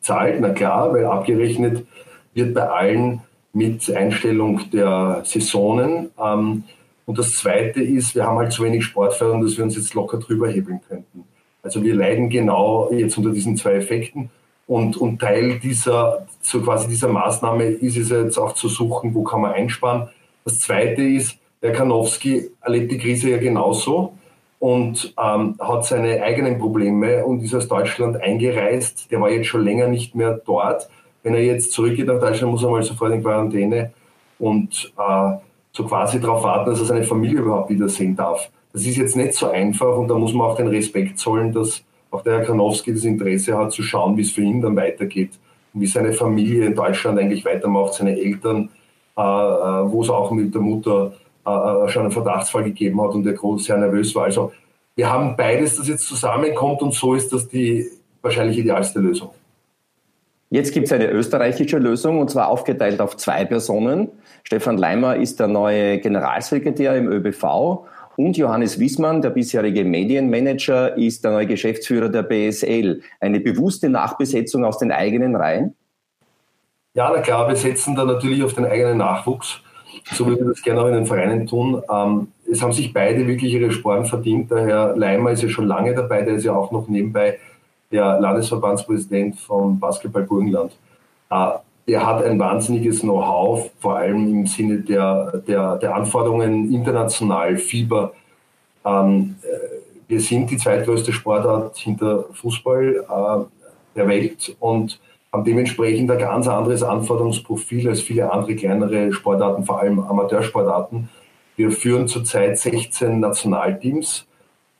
zahlt. 0.00 0.40
Na 0.40 0.50
klar, 0.50 0.92
weil 0.92 1.06
abgerechnet 1.06 1.86
wird 2.34 2.54
bei 2.54 2.68
allen 2.68 3.22
mit 3.52 3.90
Einstellung 3.90 4.60
der 4.70 5.22
Saisonen. 5.24 6.10
Ähm, 6.22 6.64
und 7.06 7.18
das 7.18 7.36
Zweite 7.36 7.80
ist, 7.80 8.14
wir 8.14 8.26
haben 8.26 8.36
halt 8.36 8.52
zu 8.52 8.64
wenig 8.64 8.84
Sportförderung, 8.84 9.42
dass 9.42 9.56
wir 9.56 9.64
uns 9.64 9.76
jetzt 9.76 9.94
locker 9.94 10.18
drüber 10.18 10.48
hebeln 10.48 10.80
könnten. 10.86 11.24
Also 11.62 11.82
wir 11.82 11.94
leiden 11.94 12.28
genau 12.28 12.90
jetzt 12.92 13.16
unter 13.16 13.30
diesen 13.30 13.56
zwei 13.56 13.74
Effekten. 13.74 14.30
Und, 14.66 14.96
und 14.96 15.20
Teil 15.20 15.60
dieser, 15.60 16.26
so 16.46 16.60
quasi 16.60 16.86
dieser 16.86 17.08
Maßnahme 17.08 17.64
ist 17.64 17.96
es 17.96 18.10
jetzt 18.10 18.38
auch 18.38 18.52
zu 18.52 18.68
suchen, 18.68 19.12
wo 19.14 19.24
kann 19.24 19.40
man 19.40 19.52
einsparen. 19.52 20.08
Das 20.44 20.60
Zweite 20.60 21.02
ist, 21.02 21.38
der 21.60 21.72
Kanowski 21.72 22.50
erlebt 22.60 22.92
die 22.92 22.98
Krise 22.98 23.30
ja 23.30 23.38
genauso 23.38 24.12
und 24.60 25.12
ähm, 25.20 25.56
hat 25.58 25.84
seine 25.84 26.22
eigenen 26.22 26.58
Probleme 26.58 27.24
und 27.24 27.42
ist 27.42 27.52
aus 27.52 27.66
Deutschland 27.66 28.22
eingereist. 28.22 29.10
Der 29.10 29.20
war 29.20 29.28
jetzt 29.28 29.48
schon 29.48 29.64
länger 29.64 29.88
nicht 29.88 30.14
mehr 30.14 30.40
dort. 30.46 30.88
Wenn 31.24 31.34
er 31.34 31.42
jetzt 31.42 31.72
zurückgeht 31.72 32.06
nach 32.06 32.20
Deutschland, 32.20 32.52
muss 32.52 32.62
er 32.62 32.70
mal 32.70 32.82
sofort 32.84 33.12
in 33.12 33.22
Quarantäne 33.22 33.92
und 34.38 34.92
äh, 34.96 35.32
so 35.72 35.84
quasi 35.84 36.20
darauf 36.20 36.44
warten, 36.44 36.70
dass 36.70 36.78
er 36.78 36.86
seine 36.86 37.02
Familie 37.02 37.40
überhaupt 37.40 37.70
wiedersehen 37.70 38.14
darf. 38.14 38.48
Das 38.72 38.86
ist 38.86 38.96
jetzt 38.96 39.16
nicht 39.16 39.34
so 39.34 39.50
einfach 39.50 39.96
und 39.96 40.06
da 40.06 40.14
muss 40.14 40.32
man 40.32 40.46
auch 40.46 40.56
den 40.56 40.68
Respekt 40.68 41.18
zollen, 41.18 41.52
dass 41.52 41.82
auch 42.12 42.22
der 42.22 42.38
Herr 42.38 42.44
Kranowski 42.44 42.92
das 42.92 43.02
Interesse 43.02 43.58
hat, 43.58 43.72
zu 43.72 43.82
schauen, 43.82 44.16
wie 44.16 44.22
es 44.22 44.30
für 44.30 44.42
ihn 44.42 44.60
dann 44.60 44.76
weitergeht 44.76 45.30
wie 45.80 45.86
seine 45.86 46.12
Familie 46.12 46.66
in 46.66 46.74
Deutschland 46.74 47.18
eigentlich 47.18 47.44
weitermacht, 47.44 47.94
seine 47.94 48.18
Eltern, 48.18 48.70
äh, 49.16 49.20
äh 49.20 49.22
wo 49.22 50.02
es 50.02 50.10
auch 50.10 50.30
mit 50.30 50.54
der 50.54 50.60
Mutter 50.60 51.12
äh, 51.46 51.50
äh, 51.50 51.88
schon 51.88 52.02
einen 52.02 52.12
Verdachtsfall 52.12 52.64
gegeben 52.64 53.00
hat 53.00 53.14
und 53.14 53.24
der 53.24 53.34
groß 53.34 53.64
sehr 53.64 53.76
nervös 53.76 54.14
war. 54.14 54.24
Also 54.24 54.52
wir 54.96 55.12
haben 55.12 55.36
beides, 55.36 55.76
das 55.76 55.86
jetzt 55.86 56.06
zusammenkommt 56.06 56.82
und 56.82 56.92
so 56.92 57.14
ist 57.14 57.32
das 57.32 57.46
die 57.48 57.86
wahrscheinlich 58.22 58.58
idealste 58.58 58.98
Lösung. 58.98 59.30
Jetzt 60.50 60.72
gibt 60.72 60.86
es 60.86 60.92
eine 60.92 61.10
österreichische 61.10 61.78
Lösung 61.78 62.18
und 62.18 62.30
zwar 62.30 62.48
aufgeteilt 62.48 63.00
auf 63.00 63.16
zwei 63.16 63.44
Personen. 63.44 64.08
Stefan 64.42 64.78
Leimer 64.78 65.16
ist 65.16 65.38
der 65.38 65.48
neue 65.48 65.98
Generalsekretär 65.98 66.96
im 66.96 67.08
ÖBV 67.08 67.84
und 68.16 68.36
Johannes 68.36 68.78
Wiesmann, 68.78 69.22
der 69.22 69.30
bisherige 69.30 69.84
Medienmanager, 69.84 70.96
ist 70.96 71.24
der 71.24 71.32
neue 71.32 71.46
Geschäftsführer 71.46 72.08
der 72.08 72.22
BSL. 72.22 73.02
Eine 73.20 73.40
bewusste 73.40 73.88
Nachbesetzung 73.88 74.64
aus 74.64 74.78
den 74.78 74.90
eigenen 74.90 75.36
Reihen? 75.36 75.74
Ja, 76.94 77.12
na 77.14 77.20
klar, 77.20 77.46
wir 77.46 77.56
setzen 77.56 77.94
da 77.94 78.04
natürlich 78.04 78.42
auf 78.42 78.54
den 78.54 78.64
eigenen 78.64 78.98
Nachwuchs, 78.98 79.60
so 80.12 80.26
wie 80.26 80.36
wir 80.36 80.46
das 80.46 80.62
gerne 80.62 80.80
auch 80.80 80.86
in 80.86 80.94
den 80.94 81.06
Vereinen 81.06 81.46
tun. 81.46 81.82
Ähm, 81.92 82.28
es 82.50 82.62
haben 82.62 82.72
sich 82.72 82.92
beide 82.94 83.26
wirklich 83.26 83.52
ihre 83.52 83.70
Sporen 83.70 84.06
verdient. 84.06 84.50
Der 84.50 84.66
Herr 84.66 84.96
Leimer 84.96 85.32
ist 85.32 85.42
ja 85.42 85.48
schon 85.50 85.66
lange 85.66 85.94
dabei, 85.94 86.22
der 86.22 86.36
ist 86.36 86.44
ja 86.44 86.54
auch 86.54 86.72
noch 86.72 86.88
nebenbei 86.88 87.38
der 87.92 88.18
Landesverbandspräsident 88.18 89.38
von 89.38 89.78
Basketball 89.78 90.22
Burgenland. 90.22 90.72
Äh, 91.30 91.50
der 91.86 92.04
hat 92.04 92.24
ein 92.24 92.38
wahnsinniges 92.38 93.00
Know-how, 93.00 93.70
vor 93.78 93.96
allem 93.96 94.28
im 94.28 94.46
Sinne 94.46 94.78
der, 94.78 95.42
der, 95.46 95.76
der 95.76 95.94
Anforderungen 95.94 96.72
international, 96.72 97.56
Fieber. 97.56 98.12
Ähm, 98.84 99.36
äh, 99.42 99.76
wir 100.08 100.20
sind 100.20 100.50
die 100.50 100.56
zweitgrößte 100.56 101.12
Sportart 101.12 101.76
hinter 101.76 102.24
Fußball 102.32 103.04
äh, 103.08 103.44
der 103.96 104.08
Welt 104.08 104.56
und 104.58 105.00
haben 105.32 105.44
dementsprechend 105.44 106.10
ein 106.10 106.18
ganz 106.18 106.48
anderes 106.48 106.82
Anforderungsprofil 106.82 107.88
als 107.88 108.00
viele 108.00 108.32
andere 108.32 108.56
kleinere 108.56 109.12
Sportarten, 109.12 109.64
vor 109.64 109.80
allem 109.80 110.00
Amateursportarten. 110.00 111.08
Wir 111.56 111.70
führen 111.70 112.08
zurzeit 112.08 112.58
16 112.58 113.20
Nationalteams 113.20 114.26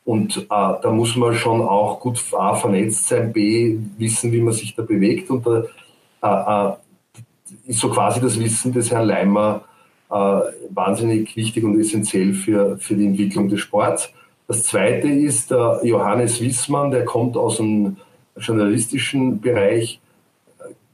und 0.03 0.37
äh, 0.37 0.45
da 0.49 0.91
muss 0.91 1.15
man 1.15 1.33
schon 1.35 1.61
auch 1.61 1.99
gut 1.99 2.21
A, 2.33 2.55
vernetzt 2.55 3.07
sein, 3.07 3.31
B, 3.31 3.77
wissen, 3.97 4.31
wie 4.31 4.41
man 4.41 4.53
sich 4.53 4.75
da 4.75 4.83
bewegt 4.83 5.29
und 5.29 5.45
da, 5.45 5.63
äh, 6.21 6.71
äh 6.71 6.77
ist 7.65 7.79
so 7.79 7.89
quasi 7.89 8.19
das 8.21 8.39
Wissen 8.39 8.73
des 8.73 8.91
Herrn 8.91 9.07
Leimer 9.07 9.65
äh, 10.09 10.39
wahnsinnig 10.69 11.35
wichtig 11.35 11.63
und 11.63 11.79
essentiell 11.79 12.33
für, 12.33 12.77
für 12.77 12.95
die 12.95 13.05
Entwicklung 13.05 13.49
des 13.49 13.59
Sports. 13.59 14.11
Das 14.47 14.63
zweite 14.63 15.07
ist 15.07 15.51
der 15.51 15.81
Johannes 15.83 16.41
Wissmann, 16.41 16.91
der 16.91 17.03
kommt 17.03 17.35
aus 17.35 17.57
dem 17.57 17.97
journalistischen 18.37 19.41
Bereich, 19.41 19.99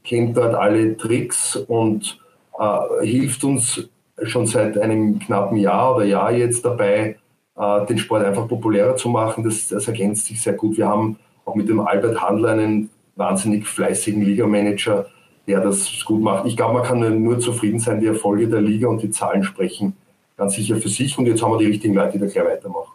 kennt 0.02 0.36
dort 0.36 0.54
alle 0.54 0.96
Tricks 0.96 1.56
und 1.56 2.18
äh, 2.58 3.06
hilft 3.06 3.44
uns 3.44 3.88
schon 4.22 4.46
seit 4.46 4.78
einem 4.78 5.18
knappen 5.18 5.56
Jahr 5.56 5.96
oder 5.96 6.04
Jahr 6.04 6.32
jetzt 6.32 6.64
dabei, 6.64 7.16
äh, 7.56 7.86
den 7.86 7.98
Sport 7.98 8.24
einfach 8.24 8.48
populärer 8.48 8.96
zu 8.96 9.08
machen. 9.08 9.44
Das, 9.44 9.68
das 9.68 9.86
ergänzt 9.86 10.26
sich 10.26 10.42
sehr 10.42 10.54
gut. 10.54 10.76
Wir 10.76 10.88
haben 10.88 11.18
auch 11.44 11.54
mit 11.54 11.68
dem 11.68 11.80
Albert 11.80 12.20
Handler 12.20 12.50
einen 12.50 12.90
wahnsinnig 13.16 13.66
fleißigen 13.66 14.22
Ligamanager, 14.22 15.06
der 15.46 15.60
das 15.60 16.04
gut 16.04 16.22
macht. 16.22 16.46
Ich 16.46 16.56
glaube, 16.56 16.74
man 16.74 16.82
kann 16.82 17.22
nur 17.22 17.38
zufrieden 17.38 17.78
sein. 17.78 18.00
Die 18.00 18.06
Erfolge 18.06 18.48
der 18.48 18.60
Liga 18.60 18.88
und 18.88 19.02
die 19.02 19.10
Zahlen 19.10 19.42
sprechen 19.42 19.96
ganz 20.36 20.54
sicher 20.54 20.76
für 20.76 20.88
sich. 20.88 21.16
Und 21.18 21.26
jetzt 21.26 21.42
haben 21.42 21.52
wir 21.52 21.58
die 21.58 21.66
richtigen 21.66 21.94
Leute, 21.94 22.12
die 22.12 22.18
da 22.18 22.26
gleich 22.26 22.44
weitermachen. 22.44 22.92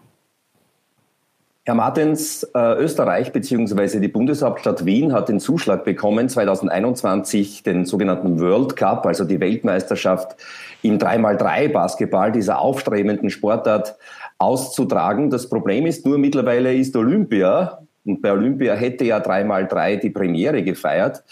Herr 1.70 1.76
Martens, 1.76 2.44
äh, 2.56 2.76
Österreich 2.80 3.32
bzw. 3.32 4.00
die 4.00 4.08
Bundeshauptstadt 4.08 4.86
Wien 4.86 5.14
hat 5.14 5.30
den 5.30 5.40
Zuschlag 5.40 5.84
bekommen, 5.84 6.28
2021 6.28 7.62
den 7.62 7.86
sogenannten 7.86 8.40
World 8.40 8.76
Cup, 8.76 9.06
also 9.06 9.24
die 9.24 9.40
Weltmeisterschaft 9.40 10.36
im 10.82 10.98
3x3 10.98 11.72
Basketball, 11.72 12.32
dieser 12.32 12.60
aufstrebenden 12.60 13.30
Sportart, 13.30 13.98
auszutragen. 14.40 15.30
Das 15.30 15.48
Problem 15.48 15.86
ist 15.86 16.08
nur, 16.08 16.18
mittlerweile 16.18 16.74
ist 16.74 16.96
Olympia, 16.96 17.80
und 18.04 18.22
bei 18.22 18.32
Olympia 18.32 18.74
hätte 18.74 19.06
ja 19.06 19.20
3x3 19.20 19.98
die 19.98 20.10
Premiere 20.10 20.64
gefeiert, 20.64 21.24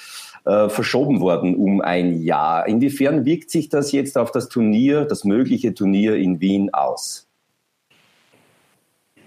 äh, 0.48 0.70
verschoben 0.70 1.20
worden 1.20 1.56
um 1.56 1.82
ein 1.82 2.22
Jahr. 2.22 2.68
Inwiefern 2.68 3.26
wirkt 3.26 3.52
sich 3.52 3.70
das 3.70 3.92
jetzt 3.92 4.18
auf 4.18 4.32
das 4.32 4.50
Turnier, 4.50 5.06
das 5.06 5.24
mögliche 5.24 5.74
Turnier 5.74 6.16
in 6.16 6.40
Wien 6.40 6.74
aus? 6.74 7.28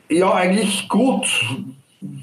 Ja, 0.08 0.32
eigentlich 0.32 0.88
gut. 0.88 1.26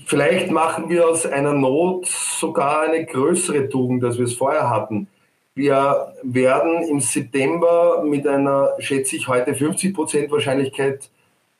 Vielleicht 0.06 0.51
machen 0.51 0.89
wir 0.89 1.08
aus 1.08 1.25
einer 1.25 1.54
Not 1.54 2.08
sogar 2.08 2.82
eine 2.82 3.06
größere 3.06 3.70
Tugend, 3.70 4.04
als 4.04 4.18
wir 4.18 4.25
es 4.25 4.34
vorher 4.34 4.70
hatten. 4.70 5.08
Wir 5.54 6.13
werden 6.24 6.84
im 6.84 7.00
September 7.00 8.04
mit 8.04 8.27
einer, 8.27 8.72
schätze 8.80 9.16
ich 9.16 9.27
heute, 9.27 9.54
50 9.54 9.94
Prozent 9.94 10.32
Wahrscheinlichkeit 10.32 11.10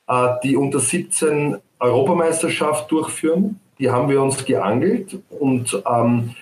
äh, 0.08 0.28
die 0.42 0.56
unter 0.56 0.80
17 0.80 1.58
Europameisterschaft 1.78 2.90
durchführen. 2.90 3.60
Die 3.78 3.90
haben 3.90 4.08
wir 4.08 4.20
uns 4.20 4.44
geangelt 4.44 5.18
und 5.30 5.80
ähm, 5.88 6.34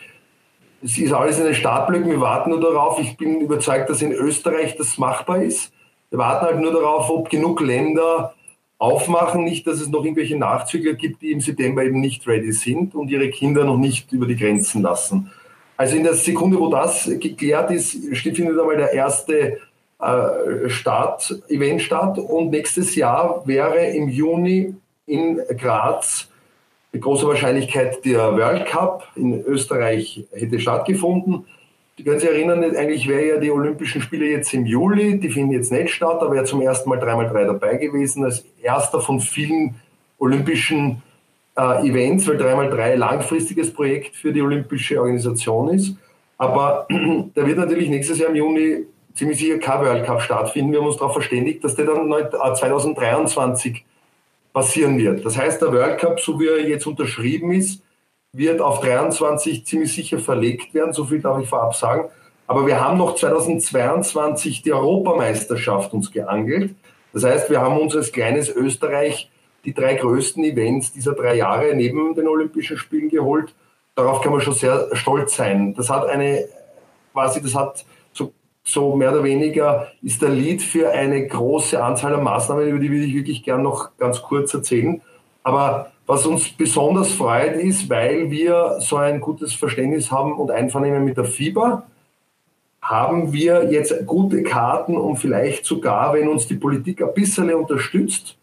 es 0.86 0.96
ist 0.98 1.12
alles 1.12 1.38
in 1.38 1.44
den 1.44 1.54
Startblöcken. 1.54 2.08
Wir 2.08 2.20
warten 2.20 2.50
nur 2.50 2.60
darauf. 2.60 3.00
Ich 3.00 3.16
bin 3.16 3.40
überzeugt, 3.40 3.90
dass 3.90 4.02
in 4.02 4.12
Österreich 4.12 4.76
das 4.76 4.98
machbar 4.98 5.42
ist. 5.42 5.72
Wir 6.10 6.18
warten 6.20 6.46
halt 6.46 6.60
nur 6.60 6.72
darauf, 6.72 7.10
ob 7.10 7.28
genug 7.28 7.60
Länder 7.60 8.34
aufmachen, 8.78 9.42
nicht, 9.42 9.66
dass 9.66 9.80
es 9.80 9.88
noch 9.88 10.04
irgendwelche 10.04 10.36
Nachzügler 10.36 10.92
gibt, 10.92 11.22
die 11.22 11.32
im 11.32 11.40
September 11.40 11.82
eben 11.82 12.00
nicht 12.00 12.28
ready 12.28 12.52
sind 12.52 12.94
und 12.94 13.10
ihre 13.10 13.30
Kinder 13.30 13.64
noch 13.64 13.78
nicht 13.78 14.12
über 14.12 14.26
die 14.26 14.36
Grenzen 14.36 14.82
lassen. 14.82 15.32
Also 15.76 15.96
in 15.96 16.04
der 16.04 16.14
Sekunde, 16.14 16.60
wo 16.60 16.70
das 16.70 17.10
geklärt 17.18 17.72
ist, 17.72 17.92
findet 18.14 18.58
einmal 18.58 18.76
der 18.76 18.92
erste 18.92 19.58
äh, 19.98 20.68
Start, 20.68 21.42
Event 21.48 21.82
statt 21.82 22.18
und 22.18 22.50
nächstes 22.50 22.94
Jahr 22.94 23.42
wäre 23.44 23.86
im 23.86 24.08
Juni 24.08 24.74
in 25.06 25.40
Graz 25.58 26.28
mit 26.96 27.02
großer 27.02 27.28
Wahrscheinlichkeit 27.28 28.02
der 28.06 28.34
World 28.38 28.64
Cup 28.64 29.06
in 29.16 29.44
Österreich 29.44 30.24
hätte 30.32 30.58
stattgefunden. 30.58 31.44
Die 31.98 32.04
können 32.04 32.20
sich 32.20 32.28
erinnern, 32.30 32.62
eigentlich 32.74 33.06
wäre 33.06 33.26
ja 33.26 33.36
die 33.36 33.50
Olympischen 33.50 34.00
Spiele 34.00 34.26
jetzt 34.26 34.52
im 34.54 34.64
Juli, 34.64 35.20
die 35.20 35.28
finden 35.28 35.52
jetzt 35.52 35.70
nicht 35.70 35.90
statt, 35.90 36.18
da 36.20 36.30
wäre 36.30 36.44
zum 36.44 36.62
ersten 36.62 36.88
Mal 36.88 36.98
3x3 36.98 37.44
dabei 37.44 37.76
gewesen, 37.76 38.24
als 38.24 38.46
erster 38.62 39.00
von 39.00 39.20
vielen 39.20 39.74
olympischen 40.18 41.02
äh, 41.58 41.86
Events, 41.86 42.26
weil 42.28 42.36
3x3 42.36 42.96
langfristiges 42.96 43.72
Projekt 43.72 44.16
für 44.16 44.32
die 44.32 44.40
olympische 44.40 44.98
Organisation 44.98 45.68
ist. 45.68 45.96
Aber 46.38 46.86
da 47.34 47.46
wird 47.46 47.58
natürlich 47.58 47.90
nächstes 47.90 48.18
Jahr 48.18 48.30
im 48.30 48.36
Juni 48.36 48.86
ziemlich 49.14 49.38
sicher 49.38 49.58
kein 49.58 49.80
World 49.80 50.06
Cup 50.06 50.22
stattfinden. 50.22 50.72
Wir 50.72 50.78
haben 50.78 50.86
uns 50.86 50.96
darauf 50.96 51.12
verständigt, 51.12 51.62
dass 51.62 51.74
der 51.74 51.84
dann 51.84 52.10
2023 52.10 53.76
äh, 53.76 53.95
passieren 54.56 54.96
wird. 54.96 55.22
Das 55.22 55.36
heißt, 55.36 55.60
der 55.60 55.70
World 55.70 55.98
Cup, 55.98 56.18
so 56.18 56.40
wie 56.40 56.46
er 56.46 56.66
jetzt 56.66 56.86
unterschrieben 56.86 57.52
ist, 57.52 57.82
wird 58.32 58.62
auf 58.62 58.80
23 58.80 59.66
ziemlich 59.66 59.92
sicher 59.92 60.18
verlegt 60.18 60.72
werden. 60.72 60.94
So 60.94 61.04
viel 61.04 61.20
darf 61.20 61.38
ich 61.42 61.46
vorab 61.46 61.74
sagen. 61.74 62.08
Aber 62.46 62.66
wir 62.66 62.80
haben 62.80 62.96
noch 62.96 63.16
2022 63.16 64.62
die 64.62 64.72
Europameisterschaft 64.72 65.92
uns 65.92 66.10
geangelt. 66.10 66.74
Das 67.12 67.24
heißt, 67.24 67.50
wir 67.50 67.60
haben 67.60 67.78
uns 67.78 67.94
als 67.94 68.12
kleines 68.12 68.48
Österreich 68.48 69.30
die 69.66 69.74
drei 69.74 69.92
größten 69.92 70.42
Events 70.42 70.90
dieser 70.90 71.12
drei 71.12 71.34
Jahre 71.34 71.74
neben 71.74 72.14
den 72.14 72.26
Olympischen 72.26 72.78
Spielen 72.78 73.10
geholt. 73.10 73.54
Darauf 73.94 74.22
kann 74.22 74.32
man 74.32 74.40
schon 74.40 74.54
sehr 74.54 74.88
stolz 74.94 75.36
sein. 75.36 75.74
Das 75.74 75.90
hat 75.90 76.06
eine, 76.06 76.48
quasi, 77.12 77.42
das 77.42 77.54
hat 77.54 77.84
so, 78.68 78.96
mehr 78.96 79.12
oder 79.12 79.22
weniger 79.22 79.92
ist 80.02 80.20
der 80.22 80.30
Lied 80.30 80.60
für 80.60 80.90
eine 80.90 81.24
große 81.24 81.82
Anzahl 81.82 82.14
an 82.14 82.24
Maßnahmen, 82.24 82.66
über 82.68 82.80
die 82.80 82.90
will 82.90 83.04
ich 83.04 83.14
wirklich 83.14 83.44
gern 83.44 83.62
noch 83.62 83.96
ganz 83.96 84.20
kurz 84.20 84.52
erzählen. 84.52 85.00
Aber 85.44 85.92
was 86.06 86.26
uns 86.26 86.48
besonders 86.48 87.12
freut, 87.12 87.54
ist, 87.54 87.88
weil 87.88 88.28
wir 88.30 88.78
so 88.80 88.96
ein 88.96 89.20
gutes 89.20 89.54
Verständnis 89.54 90.10
haben 90.10 90.32
und 90.32 90.50
Einvernehmen 90.50 91.04
mit 91.04 91.16
der 91.16 91.26
FIBA, 91.26 91.86
haben 92.82 93.32
wir 93.32 93.70
jetzt 93.70 94.04
gute 94.04 94.42
Karten, 94.42 94.96
um 94.96 95.16
vielleicht 95.16 95.64
sogar, 95.64 96.14
wenn 96.14 96.28
uns 96.28 96.48
die 96.48 96.54
Politik 96.54 97.02
ein 97.02 97.14
bisschen 97.14 97.54
unterstützt, 97.54 98.36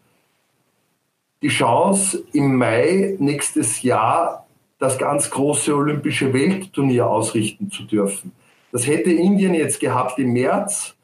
die 1.42 1.48
Chance, 1.48 2.24
im 2.32 2.56
Mai 2.56 3.16
nächstes 3.18 3.82
Jahr 3.82 4.46
das 4.78 4.96
ganz 4.96 5.30
große 5.30 5.74
olympische 5.74 6.32
Weltturnier 6.32 7.06
ausrichten 7.06 7.70
zu 7.70 7.82
dürfen. 7.82 8.32
Das 8.74 8.86
hätte 8.86 9.10
Indien 9.10 9.54
jetzt 9.54 9.80
gehabt 9.80 10.18
im 10.18 10.34
März 10.34 10.94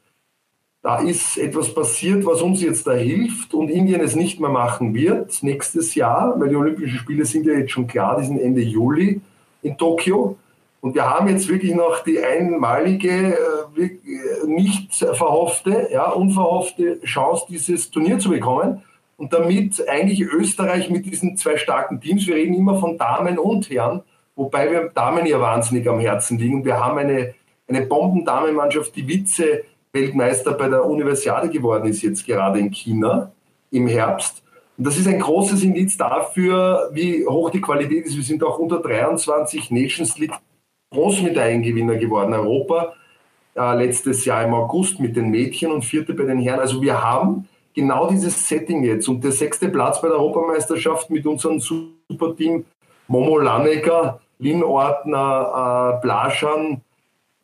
da 0.81 0.97
ist 0.97 1.37
etwas 1.37 1.73
passiert, 1.73 2.25
was 2.25 2.41
uns 2.41 2.61
jetzt 2.61 2.87
da 2.87 2.93
hilft 2.93 3.53
und 3.53 3.69
Indien 3.69 4.01
es 4.01 4.15
nicht 4.15 4.39
mehr 4.39 4.49
machen 4.49 4.95
wird 4.95 5.43
nächstes 5.43 5.93
Jahr, 5.93 6.33
weil 6.39 6.49
die 6.49 6.55
Olympischen 6.55 6.97
Spiele 6.97 7.25
sind 7.25 7.45
ja 7.45 7.53
jetzt 7.53 7.71
schon 7.71 7.85
klar, 7.85 8.17
die 8.19 8.25
sind 8.25 8.39
Ende 8.39 8.61
Juli 8.61 9.21
in 9.61 9.77
Tokio. 9.77 10.37
Und 10.81 10.95
wir 10.95 11.07
haben 11.07 11.27
jetzt 11.27 11.47
wirklich 11.47 11.75
noch 11.75 12.03
die 12.03 12.19
einmalige, 12.19 13.37
äh, 13.77 14.47
nicht 14.47 14.95
verhoffte, 14.95 15.89
ja, 15.91 16.09
unverhoffte 16.09 16.99
Chance, 17.01 17.45
dieses 17.47 17.91
Turnier 17.91 18.17
zu 18.17 18.31
bekommen. 18.31 18.81
Und 19.17 19.33
damit 19.33 19.87
eigentlich 19.87 20.21
Österreich 20.21 20.89
mit 20.89 21.05
diesen 21.05 21.37
zwei 21.37 21.57
starken 21.57 22.01
Teams, 22.01 22.25
wir 22.25 22.33
reden 22.33 22.55
immer 22.55 22.79
von 22.79 22.97
Damen 22.97 23.37
und 23.37 23.69
Herren, 23.69 24.01
wobei 24.35 24.71
wir 24.71 24.89
Damen 24.95 25.27
ja 25.27 25.39
wahnsinnig 25.39 25.87
am 25.87 25.99
Herzen 25.99 26.39
liegen. 26.39 26.65
Wir 26.65 26.83
haben 26.83 26.97
eine, 26.97 27.35
eine 27.75 27.85
Bombendamenmannschaft, 27.85 28.95
die 28.95 29.07
Witze 29.07 29.63
Weltmeister 29.93 30.53
bei 30.53 30.69
der 30.69 30.85
Universiade 30.85 31.49
geworden 31.49 31.87
ist, 31.87 32.01
jetzt 32.01 32.25
gerade 32.25 32.59
in 32.59 32.71
China 32.71 33.31
im 33.71 33.87
Herbst. 33.87 34.41
Und 34.77 34.87
das 34.87 34.97
ist 34.97 35.07
ein 35.07 35.19
großes 35.19 35.63
Indiz 35.63 35.97
dafür, 35.97 36.89
wie 36.93 37.25
hoch 37.27 37.49
die 37.49 37.61
Qualität 37.61 38.05
ist. 38.05 38.15
Wir 38.15 38.23
sind 38.23 38.43
auch 38.43 38.57
unter 38.57 38.79
23 38.79 39.69
Nations 39.71 40.17
League 40.17 40.33
Bronzemedaillengewinner 40.91 41.97
geworden. 41.97 42.33
Europa 42.33 42.93
äh, 43.55 43.75
letztes 43.75 44.25
Jahr 44.25 44.45
im 44.45 44.53
August 44.53 44.99
mit 44.99 45.15
den 45.15 45.29
Mädchen 45.29 45.71
und 45.71 45.83
vierte 45.83 46.13
bei 46.13 46.23
den 46.23 46.39
Herren. 46.39 46.59
Also 46.59 46.81
wir 46.81 47.01
haben 47.01 47.47
genau 47.73 48.07
dieses 48.07 48.47
Setting 48.47 48.83
jetzt. 48.83 49.07
Und 49.07 49.23
der 49.23 49.31
sechste 49.31 49.69
Platz 49.69 50.01
bei 50.01 50.07
der 50.07 50.17
Europameisterschaft 50.17 51.09
mit 51.09 51.25
unserem 51.25 51.59
Superteam 51.59 52.65
Momo 53.07 53.37
Lannecker, 53.39 54.21
Lin 54.39 54.63
Ortner, 54.63 55.97
äh, 55.97 56.01
Blaschan, 56.01 56.81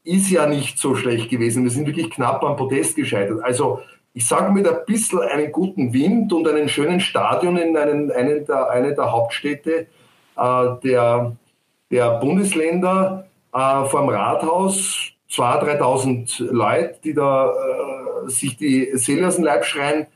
ist 0.08 0.30
ja 0.30 0.48
nicht 0.48 0.80
so 0.80 0.96
schlecht 0.96 1.30
gewesen. 1.30 1.64
Wir 1.64 1.72
sind 1.72 1.86
wirklich 1.86 2.10
knapp 2.10 2.44
am 2.44 2.56
Podest 2.56 2.96
gescheitert. 2.96 3.44
Also 3.44 3.82
ich 4.14 4.28
sage 4.28 4.52
mit 4.52 4.68
ein 4.68 4.78
bisschen 4.86 5.20
einen 5.20 5.52
guten 5.52 5.94
Wind 5.94 6.34
und 6.34 6.48
einen 6.48 6.70
schönen 6.70 7.00
Stadion 7.00 7.58
in 7.58 7.78
einen, 7.78 8.12
einen 8.12 8.46
der, 8.46 8.70
eine 8.70 8.96
der 8.96 9.12
Hauptstädte 9.12 9.88
äh, 10.38 10.68
der, 10.84 11.36
der 11.92 12.20
Bundesländer 12.20 13.28
äh, 13.54 13.86
vor 13.86 14.02
dem 14.02 14.10
Rathaus, 14.10 15.12
2.000, 15.30 15.80
3.000 15.80 16.52
Leute, 16.52 16.96
die 17.04 17.14
da 17.14 17.52
äh, 17.52 18.30
sich 18.30 18.58
die 18.58 18.90
Seele 18.94 19.28
aus 19.28 19.36
dem 19.36 19.44
Leib 19.44 19.66
schreien, 19.66 20.08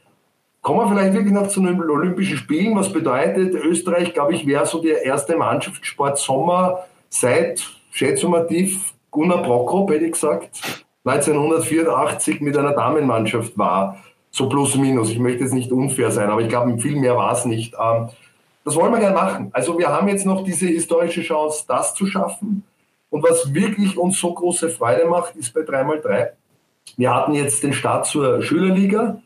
kommen 0.61 0.79
wir 0.79 0.95
vielleicht 0.95 1.13
wirklich 1.13 1.33
noch 1.33 1.47
zu 1.47 1.61
den 1.61 1.79
Olympischen 1.79 2.37
Spielen, 2.37 2.75
was 2.75 2.93
bedeutet, 2.93 3.53
Österreich, 3.53 4.13
glaube 4.13 4.33
ich, 4.33 4.47
wäre 4.47 4.65
so 4.65 4.81
der 4.81 5.03
erste 5.03 5.35
Mannschaftssport 5.35 6.17
Sommer 6.17 6.85
seit, 7.09 7.63
tief, 7.93 8.93
Gunnar 9.11 9.43
Prokop, 9.43 9.91
hätte 9.91 10.05
ich 10.05 10.13
gesagt, 10.13 10.85
1984 11.05 12.41
mit 12.41 12.57
einer 12.57 12.73
Damenmannschaft 12.73 13.57
war. 13.57 13.97
So 14.31 14.47
plus 14.47 14.75
minus. 14.75 15.09
Ich 15.09 15.19
möchte 15.19 15.43
jetzt 15.43 15.53
nicht 15.53 15.71
unfair 15.71 16.11
sein, 16.11 16.29
aber 16.29 16.41
ich 16.41 16.47
glaube, 16.47 16.77
viel 16.79 16.95
mehr 16.95 17.17
war 17.17 17.33
es 17.33 17.45
nicht. 17.45 17.73
Ähm, 17.79 18.09
das 18.63 18.75
wollen 18.75 18.93
wir 18.93 18.99
gerne 18.99 19.15
machen. 19.15 19.49
Also 19.51 19.77
wir 19.77 19.89
haben 19.89 20.07
jetzt 20.07 20.25
noch 20.25 20.43
diese 20.43 20.67
historische 20.67 21.21
Chance, 21.21 21.65
das 21.67 21.93
zu 21.95 22.05
schaffen. 22.05 22.63
Und 23.09 23.23
was 23.23 23.53
wirklich 23.53 23.97
uns 23.97 24.19
so 24.19 24.33
große 24.33 24.69
Freude 24.69 25.05
macht, 25.05 25.35
ist 25.35 25.53
bei 25.53 25.61
3x3. 25.61 26.29
Wir 26.95 27.13
hatten 27.13 27.33
jetzt 27.33 27.63
den 27.63 27.73
Start 27.73 28.05
zur 28.05 28.41
Schülerliga. 28.41 29.21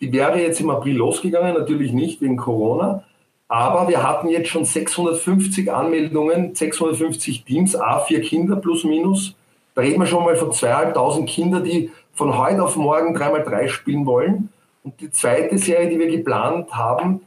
Die 0.00 0.12
wäre 0.12 0.40
jetzt 0.40 0.60
im 0.60 0.70
April 0.70 0.96
losgegangen, 0.96 1.54
natürlich 1.54 1.92
nicht 1.92 2.20
wegen 2.20 2.36
Corona. 2.36 3.02
Aber 3.48 3.88
wir 3.88 4.02
hatten 4.02 4.28
jetzt 4.28 4.48
schon 4.48 4.64
650 4.64 5.70
Anmeldungen, 5.70 6.54
650 6.54 7.44
Teams, 7.44 7.78
A4 7.78 8.20
Kinder 8.20 8.56
plus 8.56 8.84
minus. 8.84 9.34
Da 9.74 9.82
reden 9.82 10.00
wir 10.00 10.06
schon 10.06 10.24
mal 10.24 10.36
von 10.36 10.52
zweieinhalbtausend 10.52 11.28
Kindern, 11.28 11.64
die 11.64 11.90
von 12.12 12.38
heute 12.38 12.62
auf 12.62 12.76
morgen 12.76 13.16
3x3 13.16 13.68
spielen 13.68 14.06
wollen. 14.06 14.50
Und 14.82 15.00
die 15.00 15.10
zweite 15.10 15.58
Serie, 15.58 15.88
die 15.88 15.98
wir 15.98 16.08
geplant 16.08 16.74
haben, 16.74 17.22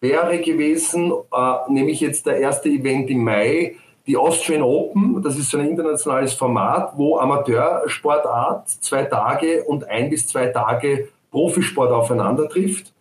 wäre 0.00 0.40
gewesen, 0.40 1.12
äh, 1.32 1.54
nämlich 1.68 2.00
jetzt 2.00 2.26
der 2.26 2.38
erste 2.38 2.68
Event 2.68 3.08
im 3.08 3.24
Mai, 3.24 3.76
die 4.06 4.16
Austrian 4.16 4.62
Open. 4.62 5.22
Das 5.22 5.38
ist 5.38 5.50
so 5.50 5.58
ein 5.58 5.68
internationales 5.68 6.34
Format, 6.34 6.92
wo 6.96 7.18
Amateursportart 7.18 8.68
zwei 8.68 9.04
Tage 9.04 9.62
und 9.64 9.88
ein 9.88 10.10
bis 10.10 10.26
zwei 10.26 10.46
Tage 10.46 11.08
Profisport 11.30 11.92
aufeinander 11.92 12.48
trifft. 12.48 12.92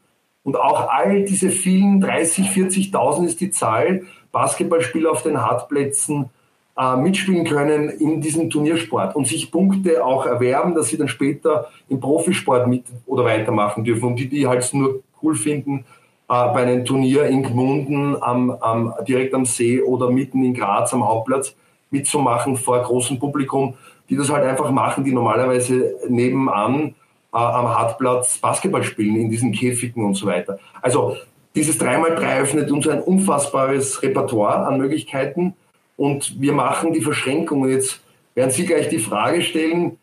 Und 0.44 0.58
auch 0.58 0.90
all 0.90 1.24
diese 1.24 1.50
vielen 1.50 2.02
30, 2.02 2.50
40.000 2.50 3.26
ist 3.26 3.42
die 3.42 3.52
Zahl 3.52 4.04
Basketballspieler 4.32 5.12
auf 5.12 5.24
den 5.24 5.40
Hartplätzen 5.42 6.30
äh, 6.78 6.96
mitspielen 6.96 7.46
können 7.46 7.90
in 7.90 8.22
diesem 8.22 8.50
Turniersport 8.50 9.16
und 9.16 9.28
sich 9.28 9.52
Punkte 9.52 10.04
auch 10.04 10.26
erwerben, 10.26 10.74
dass 10.74 10.88
sie 10.88 10.98
dann 10.98 11.10
später 11.10 11.70
im 11.90 12.00
Profisport 12.00 12.68
mit 12.68 12.86
oder 13.06 13.26
weitermachen 13.26 13.84
dürfen. 13.84 14.06
Und 14.06 14.16
die, 14.16 14.30
die 14.30 14.48
halt 14.48 14.68
nur 14.74 15.02
cool 15.22 15.36
finden, 15.36 15.80
äh, 15.80 15.84
bei 16.28 16.62
einem 16.64 16.86
Turnier 16.86 17.26
in 17.26 17.44
Gmunden 17.44 18.16
am, 18.22 18.52
am, 18.52 18.94
direkt 19.08 19.34
am 19.34 19.46
See 19.46 19.82
oder 19.82 20.10
mitten 20.10 20.44
in 20.44 20.54
Graz 20.54 20.94
am 20.94 21.06
Hauptplatz 21.06 21.56
mitzumachen 21.92 22.56
vor 22.56 22.82
großem 22.82 23.20
Publikum, 23.20 23.74
die 24.10 24.16
das 24.16 24.30
halt 24.30 24.46
einfach 24.46 24.72
machen, 24.72 25.04
die 25.04 25.12
normalerweise 25.12 25.96
nebenan 26.08 26.96
äh, 27.34 27.38
am 27.38 27.68
Hartplatz 27.68 28.38
Basketball 28.38 28.84
spielen, 28.84 29.16
in 29.16 29.30
diesen 29.30 29.52
Käfigen 29.52 30.06
und 30.06 30.16
so 30.16 30.26
weiter. 30.26 30.60
Also 30.82 31.18
dieses 31.56 31.80
3x3 31.80 32.42
öffnet 32.42 32.72
uns 32.72 32.88
ein 32.88 33.02
unfassbares 33.02 34.02
Repertoire 34.02 34.66
an 34.66 34.78
Möglichkeiten 34.78 35.54
und 35.98 36.40
wir 36.40 36.54
machen 36.54 36.94
die 36.94 37.02
Verschränkung. 37.02 37.68
jetzt 37.70 38.02
werden 38.36 38.52
Sie 38.52 38.66
gleich 38.66 38.90
die 38.90 39.00
Frage 39.00 39.42
stellen, 39.42 39.98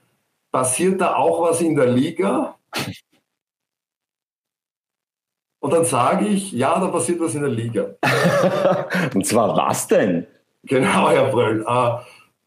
passiert 0.52 1.00
da 1.00 1.16
auch 1.16 1.42
was 1.42 1.60
in 1.60 1.74
der 1.74 1.86
Liga? 1.86 2.56
Und 5.60 5.72
dann 5.72 5.84
sage 5.84 6.26
ich, 6.26 6.52
ja, 6.52 6.78
da 6.78 6.88
passiert 6.88 7.20
was 7.20 7.34
in 7.34 7.40
der 7.40 7.50
Liga. 7.50 7.96
Und 9.14 9.26
zwar 9.26 9.56
was 9.56 9.88
denn? 9.88 10.26
Genau, 10.62 11.10
Herr 11.10 11.30
Bröll. 11.30 11.64
Äh, 11.66 11.88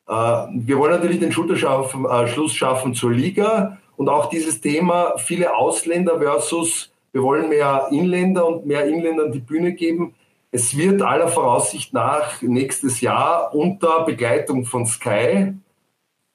äh, 0.08 0.48
wir 0.54 0.78
wollen 0.78 0.94
natürlich 0.94 1.20
den 1.20 1.32
schaffen, 1.32 2.06
äh, 2.06 2.28
Schluss 2.28 2.54
schaffen 2.54 2.94
zur 2.94 3.12
Liga 3.12 3.78
und 4.02 4.10
auch 4.10 4.30
dieses 4.30 4.62
Thema 4.62 5.16
viele 5.18 5.56
Ausländer 5.56 6.18
versus 6.20 6.92
wir 7.12 7.22
wollen 7.22 7.50
mehr 7.50 7.90
Inländer 7.92 8.48
und 8.48 8.66
mehr 8.66 8.88
Inländern 8.88 9.32
die 9.32 9.42
Bühne 9.42 9.74
geben. 9.74 10.16
Es 10.50 10.76
wird 10.76 11.04
aller 11.04 11.28
Voraussicht 11.28 11.94
nach 11.94 12.42
nächstes 12.42 13.00
Jahr 13.02 13.54
unter 13.54 14.04
Begleitung 14.04 14.66
von 14.66 14.88
Sky 14.88 15.54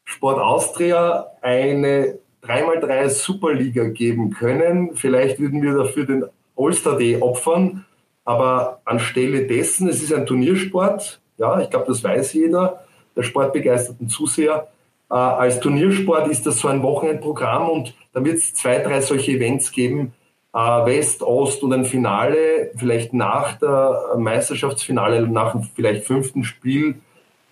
Sport 0.04 0.38
Austria 0.38 1.26
eine 1.42 2.20
3x3 2.44 3.08
Superliga 3.08 3.88
geben 3.88 4.30
können. 4.30 4.94
Vielleicht 4.94 5.40
würden 5.40 5.60
wir 5.60 5.74
dafür 5.74 6.06
den 6.06 6.24
All-Star 6.56 6.96
Day 6.96 7.20
opfern, 7.20 7.84
aber 8.24 8.80
anstelle 8.84 9.44
dessen, 9.48 9.88
es 9.88 10.04
ist 10.04 10.12
ein 10.12 10.24
Turniersport, 10.24 11.20
ja, 11.36 11.60
ich 11.60 11.68
glaube, 11.68 11.86
das 11.88 12.04
weiß 12.04 12.32
jeder, 12.34 12.84
der 13.16 13.24
sportbegeisterten 13.24 14.08
Zuseher. 14.08 14.68
Äh, 15.10 15.14
als 15.14 15.60
Turniersport 15.60 16.28
ist 16.28 16.46
das 16.46 16.58
so 16.58 16.68
ein 16.68 16.82
Wochenendprogramm 16.82 17.68
und 17.68 17.94
da 18.12 18.24
wird 18.24 18.36
es 18.36 18.54
zwei, 18.54 18.78
drei 18.78 19.00
solche 19.00 19.32
Events 19.32 19.70
geben, 19.72 20.14
äh, 20.52 20.58
West, 20.58 21.22
Ost 21.22 21.62
und 21.62 21.72
ein 21.72 21.84
Finale, 21.84 22.70
vielleicht 22.76 23.12
nach 23.12 23.58
der 23.58 24.14
Meisterschaftsfinale, 24.16 25.26
nach 25.28 25.52
dem 25.52 25.62
vielleicht 25.62 26.04
fünften 26.04 26.44
Spiel 26.44 26.96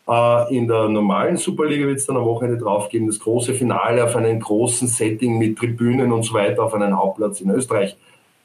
äh, 0.09 0.57
in 0.57 0.69
der 0.69 0.89
normalen 0.89 1.37
Superliga 1.37 1.87
wird 1.87 1.99
es 1.99 2.07
dann 2.07 2.17
am 2.17 2.25
Wochenende 2.25 2.59
drauf 2.59 2.89
geben, 2.89 3.07
das 3.07 3.21
große 3.21 3.55
Finale 3.55 4.05
auf 4.05 4.17
einem 4.17 4.39
großen 4.41 4.89
Setting 4.89 5.39
mit 5.39 5.59
Tribünen 5.59 6.13
und 6.13 6.25
so 6.25 6.35
weiter 6.35 6.63
auf 6.63 6.75
einem 6.75 6.99
Hauptplatz 6.99 7.41
in 7.41 7.51
Österreich. 7.51 7.97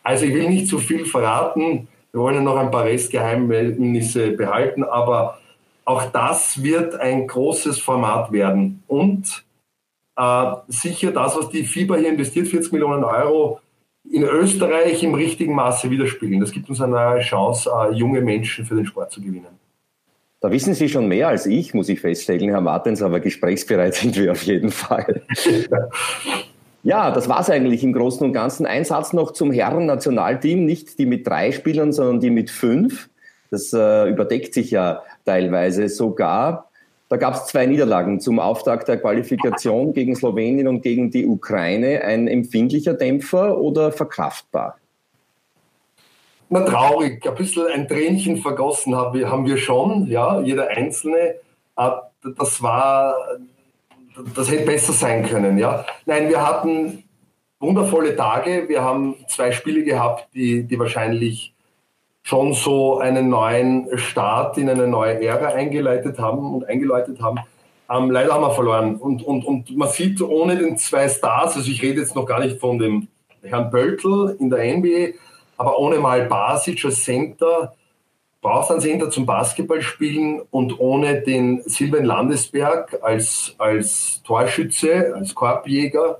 Also 0.03 0.25
ich 0.25 0.33
will 0.33 0.49
nicht 0.49 0.67
zu 0.67 0.77
viel 0.77 1.05
verraten, 1.05 1.87
wir 2.11 2.21
wollen 2.21 2.35
ja 2.35 2.41
noch 2.41 2.57
ein 2.57 2.71
paar 2.71 2.85
Restgeheimnisse 2.85 4.31
behalten, 4.31 4.83
aber 4.83 5.38
auch 5.89 6.05
das 6.11 6.61
wird 6.61 6.93
ein 6.99 7.25
großes 7.25 7.79
Format 7.79 8.31
werden. 8.31 8.83
Und 8.85 9.43
äh, 10.15 10.51
sicher 10.67 11.11
das, 11.11 11.35
was 11.35 11.49
die 11.49 11.63
FIBA 11.63 11.95
hier 11.95 12.09
investiert, 12.09 12.47
40 12.47 12.71
Millionen 12.73 13.03
Euro, 13.03 13.59
in 14.07 14.21
Österreich 14.21 15.01
im 15.03 15.15
richtigen 15.15 15.55
Maße 15.55 15.89
widerspiegeln. 15.89 16.41
Das 16.41 16.51
gibt 16.51 16.69
uns 16.69 16.79
eine 16.79 17.19
Chance, 17.21 17.71
äh, 17.71 17.95
junge 17.95 18.21
Menschen 18.21 18.65
für 18.65 18.75
den 18.75 18.85
Sport 18.85 19.11
zu 19.11 19.19
gewinnen. 19.19 19.47
Da 20.41 20.51
wissen 20.51 20.75
Sie 20.75 20.89
schon 20.89 21.07
mehr 21.07 21.27
als 21.27 21.47
ich, 21.47 21.73
muss 21.73 21.89
ich 21.89 22.01
feststellen, 22.01 22.49
Herr 22.49 22.61
Martens, 22.61 23.01
aber 23.01 23.19
gesprächsbereit 23.19 23.95
sind 23.95 24.15
wir 24.15 24.31
auf 24.33 24.43
jeden 24.43 24.69
Fall. 24.69 25.23
Ja, 26.83 27.09
das 27.09 27.27
war 27.27 27.39
es 27.39 27.49
eigentlich 27.49 27.83
im 27.83 27.93
Großen 27.93 28.25
und 28.27 28.33
Ganzen. 28.33 28.67
Ein 28.67 28.85
Satz 28.85 29.11
noch 29.11 29.31
zum 29.31 29.51
Herren-Nationalteam, 29.51 30.65
nicht 30.65 30.99
die 30.99 31.07
mit 31.07 31.25
drei 31.25 31.51
Spielern, 31.51 31.91
sondern 31.91 32.19
die 32.19 32.29
mit 32.29 32.51
fünf. 32.51 33.09
Das 33.51 33.73
äh, 33.73 34.09
überdeckt 34.09 34.53
sich 34.53 34.71
ja 34.71 35.03
teilweise 35.25 35.89
sogar. 35.89 36.69
Da 37.09 37.17
gab 37.17 37.33
es 37.33 37.45
zwei 37.47 37.65
Niederlagen 37.65 38.19
zum 38.19 38.39
Auftakt 38.39 38.87
der 38.87 38.97
Qualifikation 38.97 39.93
gegen 39.93 40.15
Slowenien 40.15 40.67
und 40.67 40.81
gegen 40.81 41.09
die 41.09 41.25
Ukraine. 41.25 42.03
Ein 42.03 42.27
empfindlicher 42.27 42.93
Dämpfer 42.93 43.57
oder 43.57 43.91
verkraftbar? 43.91 44.77
Na, 46.49 46.61
traurig. 46.61 47.27
Ein 47.27 47.35
bisschen 47.35 47.67
ein 47.67 47.87
Tränchen 47.87 48.37
vergossen 48.37 48.95
haben 48.95 49.45
wir 49.45 49.57
schon, 49.57 50.07
ja, 50.07 50.39
jeder 50.41 50.67
Einzelne. 50.69 51.35
Äh, 51.77 51.89
das 52.37 52.61
war, 52.61 53.15
das 54.35 54.51
hätte 54.51 54.65
besser 54.65 54.93
sein 54.93 55.25
können, 55.25 55.57
ja. 55.57 55.85
Nein, 56.05 56.29
wir 56.29 56.45
hatten 56.45 57.03
wundervolle 57.59 58.15
Tage. 58.15 58.65
Wir 58.67 58.83
haben 58.83 59.15
zwei 59.27 59.51
Spiele 59.51 59.83
gehabt, 59.83 60.27
die, 60.33 60.63
die 60.63 60.77
wahrscheinlich 60.77 61.53
schon 62.23 62.53
so 62.53 62.99
einen 62.99 63.29
neuen 63.29 63.97
Start 63.97 64.57
in 64.57 64.69
eine 64.69 64.87
neue 64.87 65.23
Ära 65.23 65.47
eingeleitet 65.47 66.19
haben 66.19 66.53
und 66.53 66.67
eingeläutet 66.67 67.21
haben. 67.21 67.39
Ähm, 67.89 68.11
leider 68.11 68.33
haben 68.33 68.43
wir 68.43 68.51
verloren. 68.51 68.97
Und, 68.97 69.23
und, 69.23 69.43
und 69.45 69.75
man 69.75 69.89
sieht 69.89 70.21
ohne 70.21 70.57
den 70.57 70.77
zwei 70.77 71.07
Stars, 71.09 71.55
also 71.55 71.71
ich 71.71 71.81
rede 71.81 72.01
jetzt 72.01 72.15
noch 72.15 72.25
gar 72.25 72.39
nicht 72.39 72.59
von 72.59 72.77
dem 72.77 73.07
Herrn 73.41 73.71
Böltl 73.71 74.35
in 74.39 74.49
der 74.49 74.77
NBA, 74.77 75.17
aber 75.57 75.79
ohne 75.79 75.97
mal 75.97 76.25
Basic 76.25 76.85
als 76.85 77.03
Center, 77.03 77.73
brauchst 78.41 78.71
einen 78.71 78.79
Center 78.79 79.09
zum 79.09 79.25
Basketballspielen 79.25 80.41
und 80.51 80.79
ohne 80.79 81.21
den 81.21 81.61
Silvan 81.65 82.05
Landesberg 82.05 82.99
als, 83.01 83.55
als 83.57 84.21
Torschütze, 84.23 85.13
als 85.15 85.35
Korbjäger, 85.35 86.19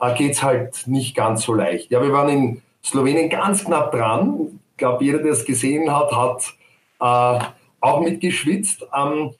äh, 0.00 0.14
geht 0.14 0.32
es 0.32 0.42
halt 0.42 0.86
nicht 0.86 1.14
ganz 1.14 1.42
so 1.42 1.54
leicht. 1.54 1.90
Ja, 1.90 2.02
wir 2.02 2.12
waren 2.12 2.28
in 2.28 2.62
Slowenien 2.82 3.30
ganz 3.30 3.64
knapp 3.64 3.92
dran 3.92 4.60
glaube, 4.76 5.04
jeder, 5.04 5.18
der 5.18 5.32
es 5.32 5.44
gesehen 5.44 5.90
hat, 5.92 6.12
hat 6.12 6.54
äh, 7.00 7.44
auch 7.80 8.00
mitgeschwitzt. 8.00 8.86
Ähm, 8.94 9.32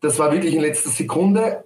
das 0.00 0.18
war 0.18 0.32
wirklich 0.32 0.54
in 0.54 0.60
letzter 0.60 0.90
Sekunde. 0.90 1.64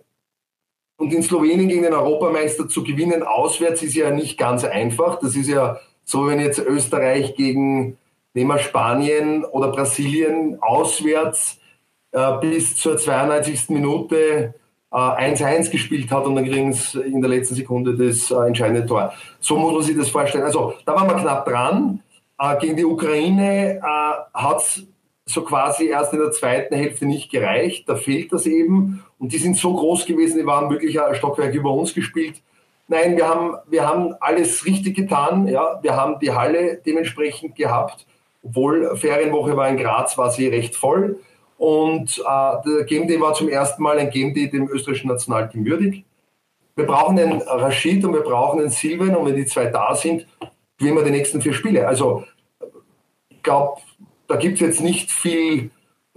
Und 0.97 1.12
in 1.12 1.23
Slowenien 1.23 1.68
gegen 1.68 1.83
den 1.83 1.94
Europameister 1.94 2.68
zu 2.68 2.83
gewinnen 2.83 3.23
auswärts 3.23 3.83
ist 3.83 3.94
ja 3.94 4.11
nicht 4.11 4.37
ganz 4.37 4.64
einfach. 4.64 5.21
Das 5.21 5.37
ist 5.37 5.49
ja 5.49 5.79
so, 6.05 6.27
wenn 6.27 6.40
jetzt 6.40 6.59
Österreich 6.59 7.37
gegen 7.37 7.99
nehmen 8.35 8.51
wir 8.51 8.59
Spanien 8.59 9.44
oder 9.44 9.68
Brasilien 9.68 10.59
auswärts 10.61 11.59
äh, 12.12 12.38
bis 12.40 12.77
zur 12.77 12.97
92. 12.97 13.71
Minute 13.71 14.55
1-1 14.90 15.66
äh, 15.66 15.71
gespielt 15.71 16.11
hat 16.11 16.25
und 16.25 16.35
dann 16.35 16.47
kriegen 16.47 16.73
sie 16.73 17.01
in 17.03 17.21
der 17.21 17.29
letzten 17.29 17.55
Sekunde 17.55 17.94
das 17.94 18.31
äh, 18.31 18.47
entscheidende 18.47 18.87
Tor. 18.87 19.12
So 19.40 19.59
muss 19.59 19.73
man 19.73 19.83
sich 19.83 19.97
das 19.97 20.09
vorstellen. 20.09 20.44
Also 20.44 20.75
da 20.87 20.94
waren 20.94 21.09
wir 21.09 21.16
knapp 21.16 21.44
dran. 21.44 22.01
Äh, 22.38 22.59
gegen 22.59 22.77
die 22.77 22.85
Ukraine 22.85 23.79
äh, 23.79 23.81
hat 24.35 24.59
es 24.59 24.87
so 25.27 25.42
quasi 25.42 25.88
erst 25.88 26.12
in 26.12 26.20
der 26.20 26.31
zweiten 26.31 26.74
Hälfte 26.74 27.07
nicht 27.07 27.31
gereicht. 27.31 27.88
Da 27.88 27.96
fehlt 27.96 28.33
das 28.33 28.46
eben. 28.46 29.05
Und 29.18 29.33
die 29.33 29.38
sind 29.38 29.57
so 29.57 29.74
groß 29.74 30.07
gewesen, 30.07 30.38
die 30.38 30.46
waren 30.46 30.70
wirklich 30.70 31.01
ein 31.01 31.14
Stockwerk 31.14 31.55
über 31.55 31.72
uns 31.72 31.94
gespielt. 31.94 32.40
Nein, 32.87 33.16
wir 33.16 33.29
haben, 33.29 33.57
wir 33.68 33.87
haben 33.87 34.14
alles 34.20 34.64
richtig 34.64 34.96
getan. 34.96 35.46
Ja, 35.46 35.79
wir 35.83 35.94
haben 35.94 36.18
die 36.20 36.33
Halle 36.33 36.81
dementsprechend 36.85 37.55
gehabt. 37.55 38.07
Obwohl 38.42 38.96
Ferienwoche 38.96 39.57
war 39.57 39.68
in 39.68 39.77
Graz, 39.77 40.16
war 40.16 40.31
sie 40.31 40.48
recht 40.48 40.74
voll. 40.74 41.20
Und 41.59 42.18
äh, 42.18 42.53
der 42.64 42.85
Day 42.85 43.20
war 43.20 43.35
zum 43.35 43.48
ersten 43.48 43.83
Mal 43.83 43.98
ein 43.98 44.11
Day 44.11 44.48
dem 44.48 44.68
österreichischen 44.68 45.09
Nationalteam 45.09 45.66
würdig. 45.66 46.05
Wir 46.77 46.87
brauchen 46.87 47.16
den 47.16 47.42
Rashid 47.42 48.05
und 48.05 48.14
wir 48.14 48.20
brauchen 48.20 48.61
den 48.61 48.70
Silvan. 48.70 49.16
Und 49.16 49.27
wenn 49.27 49.37
die 49.37 49.44
zwei 49.44 49.66
da 49.66 49.94
sind, 49.94 50.27
gewinnen 50.79 50.97
wir 50.97 51.05
die 51.05 51.11
nächsten 51.11 51.43
vier 51.43 51.53
Spiele. 51.53 51.87
Also 51.87 52.25
ich 53.29 53.43
glaube, 53.43 53.81
da 54.27 54.37
gibt 54.37 54.55
es 54.55 54.61
jetzt 54.61 54.81
nicht 54.81 55.11
viel, 55.11 55.71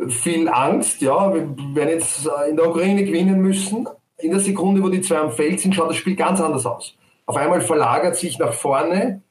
viel 0.07 0.47
Angst. 0.47 1.01
Ja, 1.01 1.33
wir 1.33 1.55
werden 1.75 1.89
jetzt 1.89 2.29
in 2.49 2.55
der 2.55 2.69
Ukraine 2.69 3.03
gewinnen 3.03 3.41
müssen. 3.41 3.87
In 4.17 4.31
der 4.31 4.39
Sekunde, 4.39 4.83
wo 4.83 4.89
die 4.89 5.01
zwei 5.01 5.17
am 5.17 5.31
Feld 5.31 5.59
sind, 5.59 5.73
schaut 5.73 5.89
das 5.89 5.97
Spiel 5.97 6.15
ganz 6.15 6.39
anders 6.39 6.65
aus. 6.65 6.95
Auf 7.25 7.37
einmal 7.37 7.61
verlagert 7.61 8.15
sich 8.15 8.37
nach 8.37 8.53
vorne, 8.53 9.21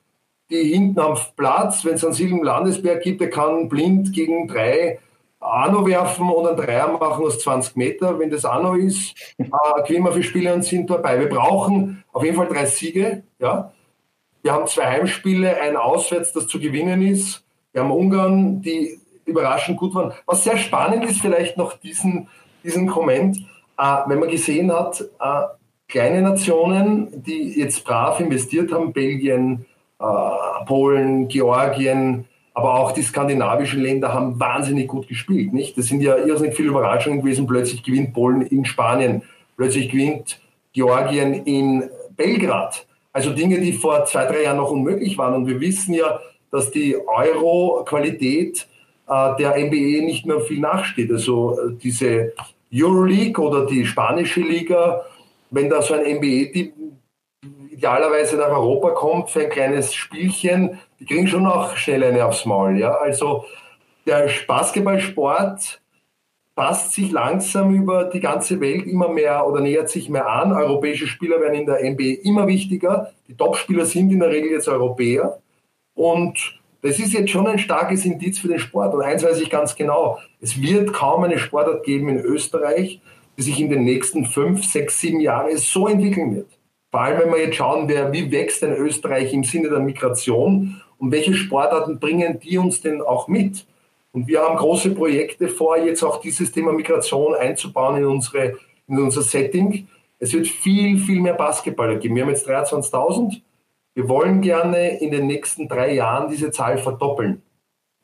die 0.51 0.73
hinten 0.73 0.99
am 0.99 1.17
Platz, 1.37 1.85
wenn 1.85 1.95
es 1.95 2.05
einen 2.05 2.15
Silben 2.15 2.43
Landesberg 2.43 3.03
gibt, 3.03 3.21
der 3.21 3.31
kann 3.31 3.69
blind 3.69 4.13
gegen 4.13 4.49
drei 4.49 4.99
Anno 5.39 5.87
werfen 5.87 6.29
und 6.29 6.47
einen 6.47 6.57
Dreier 6.57 6.89
machen 6.89 7.25
aus 7.25 7.39
20 7.39 7.77
Meter. 7.77 8.19
Wenn 8.19 8.31
das 8.31 8.45
Anno 8.45 8.75
ist, 8.75 9.15
äh, 9.39 9.47
gewinnen 9.87 10.05
wir 10.05 10.13
für 10.13 10.23
Spiele 10.23 10.53
und 10.53 10.65
sind 10.65 10.91
dabei. 10.91 11.19
Wir 11.19 11.29
brauchen 11.29 12.05
auf 12.13 12.25
jeden 12.25 12.37
Fall 12.37 12.49
drei 12.49 12.67
Siege. 12.67 13.23
Ja? 13.39 13.73
Wir 14.43 14.53
haben 14.53 14.67
zwei 14.67 14.87
Heimspiele, 14.87 15.61
ein 15.61 15.77
Auswärts, 15.77 16.33
das 16.33 16.47
zu 16.47 16.59
gewinnen 16.59 17.03
ist. 17.03 17.45
Wir 17.73 17.83
haben 17.83 17.91
Ungarn, 17.91 18.63
die 18.63 18.99
überraschend 19.27 19.79
gut 19.79 19.95
waren. 19.95 20.13
Was 20.27 20.45
sehr 20.45 20.57
spannend 20.57 21.05
ist, 21.05 21.21
vielleicht 21.21 21.57
noch 21.57 21.75
diesen, 21.75 22.29
diesen 22.65 22.87
Comment, 22.87 23.37
äh, 23.79 23.97
wenn 24.07 24.19
man 24.19 24.29
gesehen 24.29 24.73
hat, 24.73 25.01
äh, 25.01 25.43
kleine 25.89 26.23
Nationen, 26.23 27.23
die 27.23 27.59
jetzt 27.59 27.85
brav 27.85 28.21
investiert 28.21 28.73
haben, 28.73 28.93
Belgien, 28.93 29.67
äh, 29.99 30.65
Polen, 30.67 31.29
Georgien, 31.29 32.27
aber 32.55 32.75
auch 32.75 32.93
die 32.93 33.03
skandinavischen 33.03 33.81
Länder 33.81 34.13
haben 34.13 34.39
wahnsinnig 34.41 34.89
gut 34.89 35.07
gespielt. 35.07 35.53
Nicht? 35.53 35.79
Das 35.79 35.87
sind 35.87 36.01
ja 36.01 36.17
irrsinnig 36.17 36.55
viele 36.55 36.71
Überraschungen 36.71 37.23
gewesen. 37.23 37.47
Plötzlich 37.47 37.83
gewinnt 37.83 38.13
Polen 38.13 38.43
in 38.43 38.65
Spanien, 38.65 39.23
plötzlich 39.57 39.91
gewinnt 39.91 40.41
Georgien 40.73 41.35
in 41.45 41.89
Belgrad. 42.17 42.87
Also 43.13 43.33
Dinge, 43.33 43.61
die 43.61 43.73
vor 43.73 44.05
zwei, 44.05 44.27
drei 44.27 44.45
Jahren 44.45 44.59
noch 44.59 44.71
unmöglich 44.71 45.19
waren. 45.19 45.35
Und 45.35 45.47
wir 45.47 45.61
wissen 45.61 45.95
ja, 45.95 46.21
dass 46.51 46.71
die 46.71 46.97
Euro-Qualität 46.97 48.67
äh, 49.09 49.37
der 49.37 49.57
NBA 49.59 50.05
nicht 50.05 50.27
mehr 50.27 50.41
viel 50.41 50.61
nachsteht. 50.61 51.11
Also 51.11 51.59
äh, 51.59 51.73
diese 51.83 52.33
Euroleague 52.73 53.43
oder 53.45 53.67
die 53.67 53.85
spanische 53.85 54.41
Liga, 54.41 55.05
wenn 55.51 55.69
da 55.69 55.83
so 55.83 55.95
ein 55.95 56.17
NBA-Team 56.17 56.73
idealerweise 57.71 58.37
nach 58.37 58.51
Europa 58.51 58.91
kommt 58.91 59.31
für 59.31 59.41
ein 59.41 59.51
kleines 59.51 59.95
Spielchen, 59.95 60.79
die 60.99 61.07
kriegen 61.07 61.27
schon 61.27 61.47
auch 61.47 61.77
schnell 61.77 62.05
eine 62.05 62.25
aufs 62.25 62.45
Maul. 62.45 62.79
Ja? 62.79 62.93
Also 62.97 63.45
der 64.07 64.29
Basketballsport 64.47 65.80
passt 66.55 66.93
sich 66.93 67.11
langsam 67.11 67.75
über 67.75 68.05
die 68.05 68.21
ganze 68.21 68.61
Welt 68.61 68.87
immer 68.87 69.09
mehr 69.09 69.47
oder 69.47 69.61
nähert 69.61 69.89
sich 69.89 70.09
mehr 70.09 70.29
an. 70.29 70.53
Europäische 70.53 71.07
Spieler 71.07 71.41
werden 71.41 71.61
in 71.61 71.67
der 71.67 71.83
NBA 71.83 72.23
immer 72.23 72.47
wichtiger. 72.47 73.13
Die 73.29 73.35
Topspieler 73.35 73.87
sind 73.87 74.11
in 74.11 74.21
der 74.21 74.31
Regel 74.31 74.51
jetzt 74.51 74.69
Europäer. 74.69 75.41
Und 75.95 76.61
das 76.83 76.99
ist 76.99 77.13
jetzt 77.13 77.31
schon 77.31 77.47
ein 77.47 77.59
starkes 77.59 78.05
Indiz 78.05 78.39
für 78.39 78.49
den 78.49 78.59
Sport. 78.59 78.95
Und 78.95 79.03
eins 79.03 79.23
weiß 79.23 79.41
ich 79.41 79.51
ganz 79.51 79.77
genau, 79.77 80.19
es 80.41 80.61
wird 80.61 80.93
kaum 80.93 81.25
eine 81.25 81.39
Sportart 81.39 81.85
geben 81.85 82.09
in 82.09 82.19
Österreich, 82.19 83.01
die 83.37 83.43
sich 83.43 83.61
in 83.61 83.71
den 83.71 83.85
nächsten 83.85 84.27
fünf, 84.27 84.65
sechs, 84.65 85.01
sieben 85.01 85.21
Jahren 85.21 85.57
so 85.57 85.89
entwickeln 85.89 86.35
wird. 86.35 86.49
Vor 86.91 87.03
allem, 87.03 87.21
wenn 87.21 87.31
wir 87.31 87.45
jetzt 87.45 87.57
schauen, 87.57 87.89
wer, 87.89 88.13
wie 88.13 88.33
wächst 88.33 88.63
denn 88.63 88.73
Österreich 88.73 89.33
im 89.33 89.45
Sinne 89.45 89.69
der 89.69 89.79
Migration 89.79 90.81
und 90.99 91.13
welche 91.13 91.35
Sportarten 91.35 92.01
bringen 92.01 92.41
die 92.41 92.59
uns 92.59 92.81
denn 92.81 93.01
auch 93.01 93.29
mit? 93.29 93.65
Und 94.13 94.27
wir 94.27 94.41
haben 94.41 94.57
große 94.57 94.91
Projekte 94.91 95.49
vor, 95.49 95.77
jetzt 95.79 96.03
auch 96.03 96.21
dieses 96.21 96.51
Thema 96.51 96.73
Migration 96.73 97.35
einzubauen 97.35 97.97
in, 97.97 98.07
unsere, 98.07 98.55
in 98.89 98.99
unser 98.99 99.23
Setting. 99.23 99.89
Es 100.19 100.33
wird 100.33 100.49
viel, 100.49 100.99
viel 100.99 101.21
mehr 101.21 101.35
Basketballer 101.35 101.97
geben. 101.97 102.17
Wir 102.17 102.25
haben 102.25 102.31
jetzt 102.31 102.49
23.000. 102.49 103.41
Wir 103.95 104.09
wollen 104.09 104.41
gerne 104.41 104.99
in 105.01 105.11
den 105.11 105.27
nächsten 105.27 105.69
drei 105.69 105.95
Jahren 105.95 106.31
diese 106.31 106.51
Zahl 106.51 106.79
verdoppeln. 106.79 107.43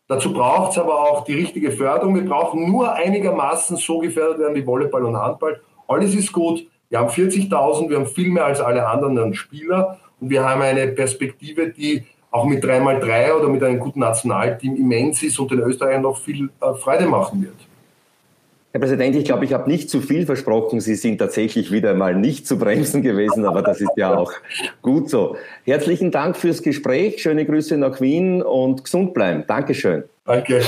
Dazu 0.09 0.33
braucht 0.33 0.73
es 0.73 0.79
aber 0.79 1.01
auch 1.01 1.25
die 1.25 1.35
richtige 1.35 1.73
Förderung. 1.73 2.15
Wir 2.15 2.25
brauchen 2.25 2.71
nur 2.71 2.93
einigermaßen 2.93 3.77
so 3.77 3.99
gefördert 3.99 4.39
werden 4.39 4.55
wie 4.55 4.67
Volleyball 4.67 5.05
und 5.05 5.17
Handball. 5.17 5.61
Alles 5.89 6.15
ist 6.15 6.33
gut. 6.33 6.67
Wir 6.89 7.01
haben 7.01 7.09
40.000, 7.09 7.91
wir 7.91 7.97
haben 7.97 8.07
viel 8.07 8.31
mehr 8.31 8.45
als 8.45 8.61
alle 8.61 8.87
anderen 8.87 9.35
Spieler 9.35 9.99
und 10.21 10.31
wir 10.31 10.45
haben 10.45 10.63
eine 10.63 10.87
Perspektive, 10.89 11.71
die 11.71 12.07
auch 12.37 12.45
mit 12.45 12.63
3x3 12.63 13.33
oder 13.33 13.49
mit 13.49 13.63
einem 13.63 13.79
guten 13.79 14.01
Nationalteam 14.01 14.77
immens 14.77 15.23
ist 15.23 15.39
und 15.39 15.51
den 15.51 15.61
Österreichern 15.61 16.03
noch 16.03 16.19
viel 16.19 16.51
äh, 16.61 16.75
Freude 16.75 17.07
machen 17.07 17.43
wird. 17.43 17.55
Herr 18.73 18.81
Präsident, 18.81 19.17
ich 19.17 19.25
glaube, 19.25 19.47
ich 19.47 19.55
habe 19.55 19.71
nicht 19.71 19.89
zu 19.89 20.03
viel 20.03 20.27
versprochen. 20.27 20.81
Sie 20.81 20.97
sind 20.97 21.17
tatsächlich 21.17 21.73
wieder 21.73 21.95
mal 21.95 22.15
nicht 22.15 22.47
zu 22.47 22.59
bremsen 22.59 23.01
gewesen, 23.01 23.47
aber 23.47 23.63
das 23.63 23.81
ist 23.81 23.93
ja 23.97 24.15
auch 24.15 24.33
gut 24.83 25.09
so. 25.09 25.37
Herzlichen 25.65 26.11
Dank 26.11 26.37
fürs 26.37 26.63
Gespräch. 26.63 27.23
Schöne 27.23 27.47
Grüße 27.47 27.79
nach 27.79 28.03
Wien 28.03 28.43
und 28.43 28.85
gesund 28.85 29.15
bleiben. 29.15 29.45
Dankeschön. 29.47 30.05
Danke. 30.27 30.61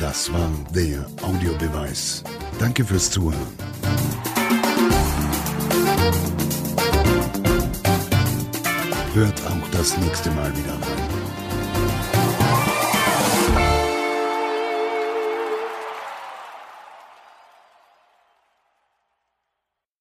Das 0.00 0.32
war 0.32 0.48
der 0.72 1.04
Audiobeweis. 1.20 2.22
Danke 2.60 2.84
fürs 2.84 3.10
Zuhören. 3.10 4.15
Hört 9.16 9.46
auch 9.46 9.68
das 9.70 9.96
nächste 9.96 10.30
Mal 10.32 10.54
wieder 10.54 10.74
rein. 10.74 11.05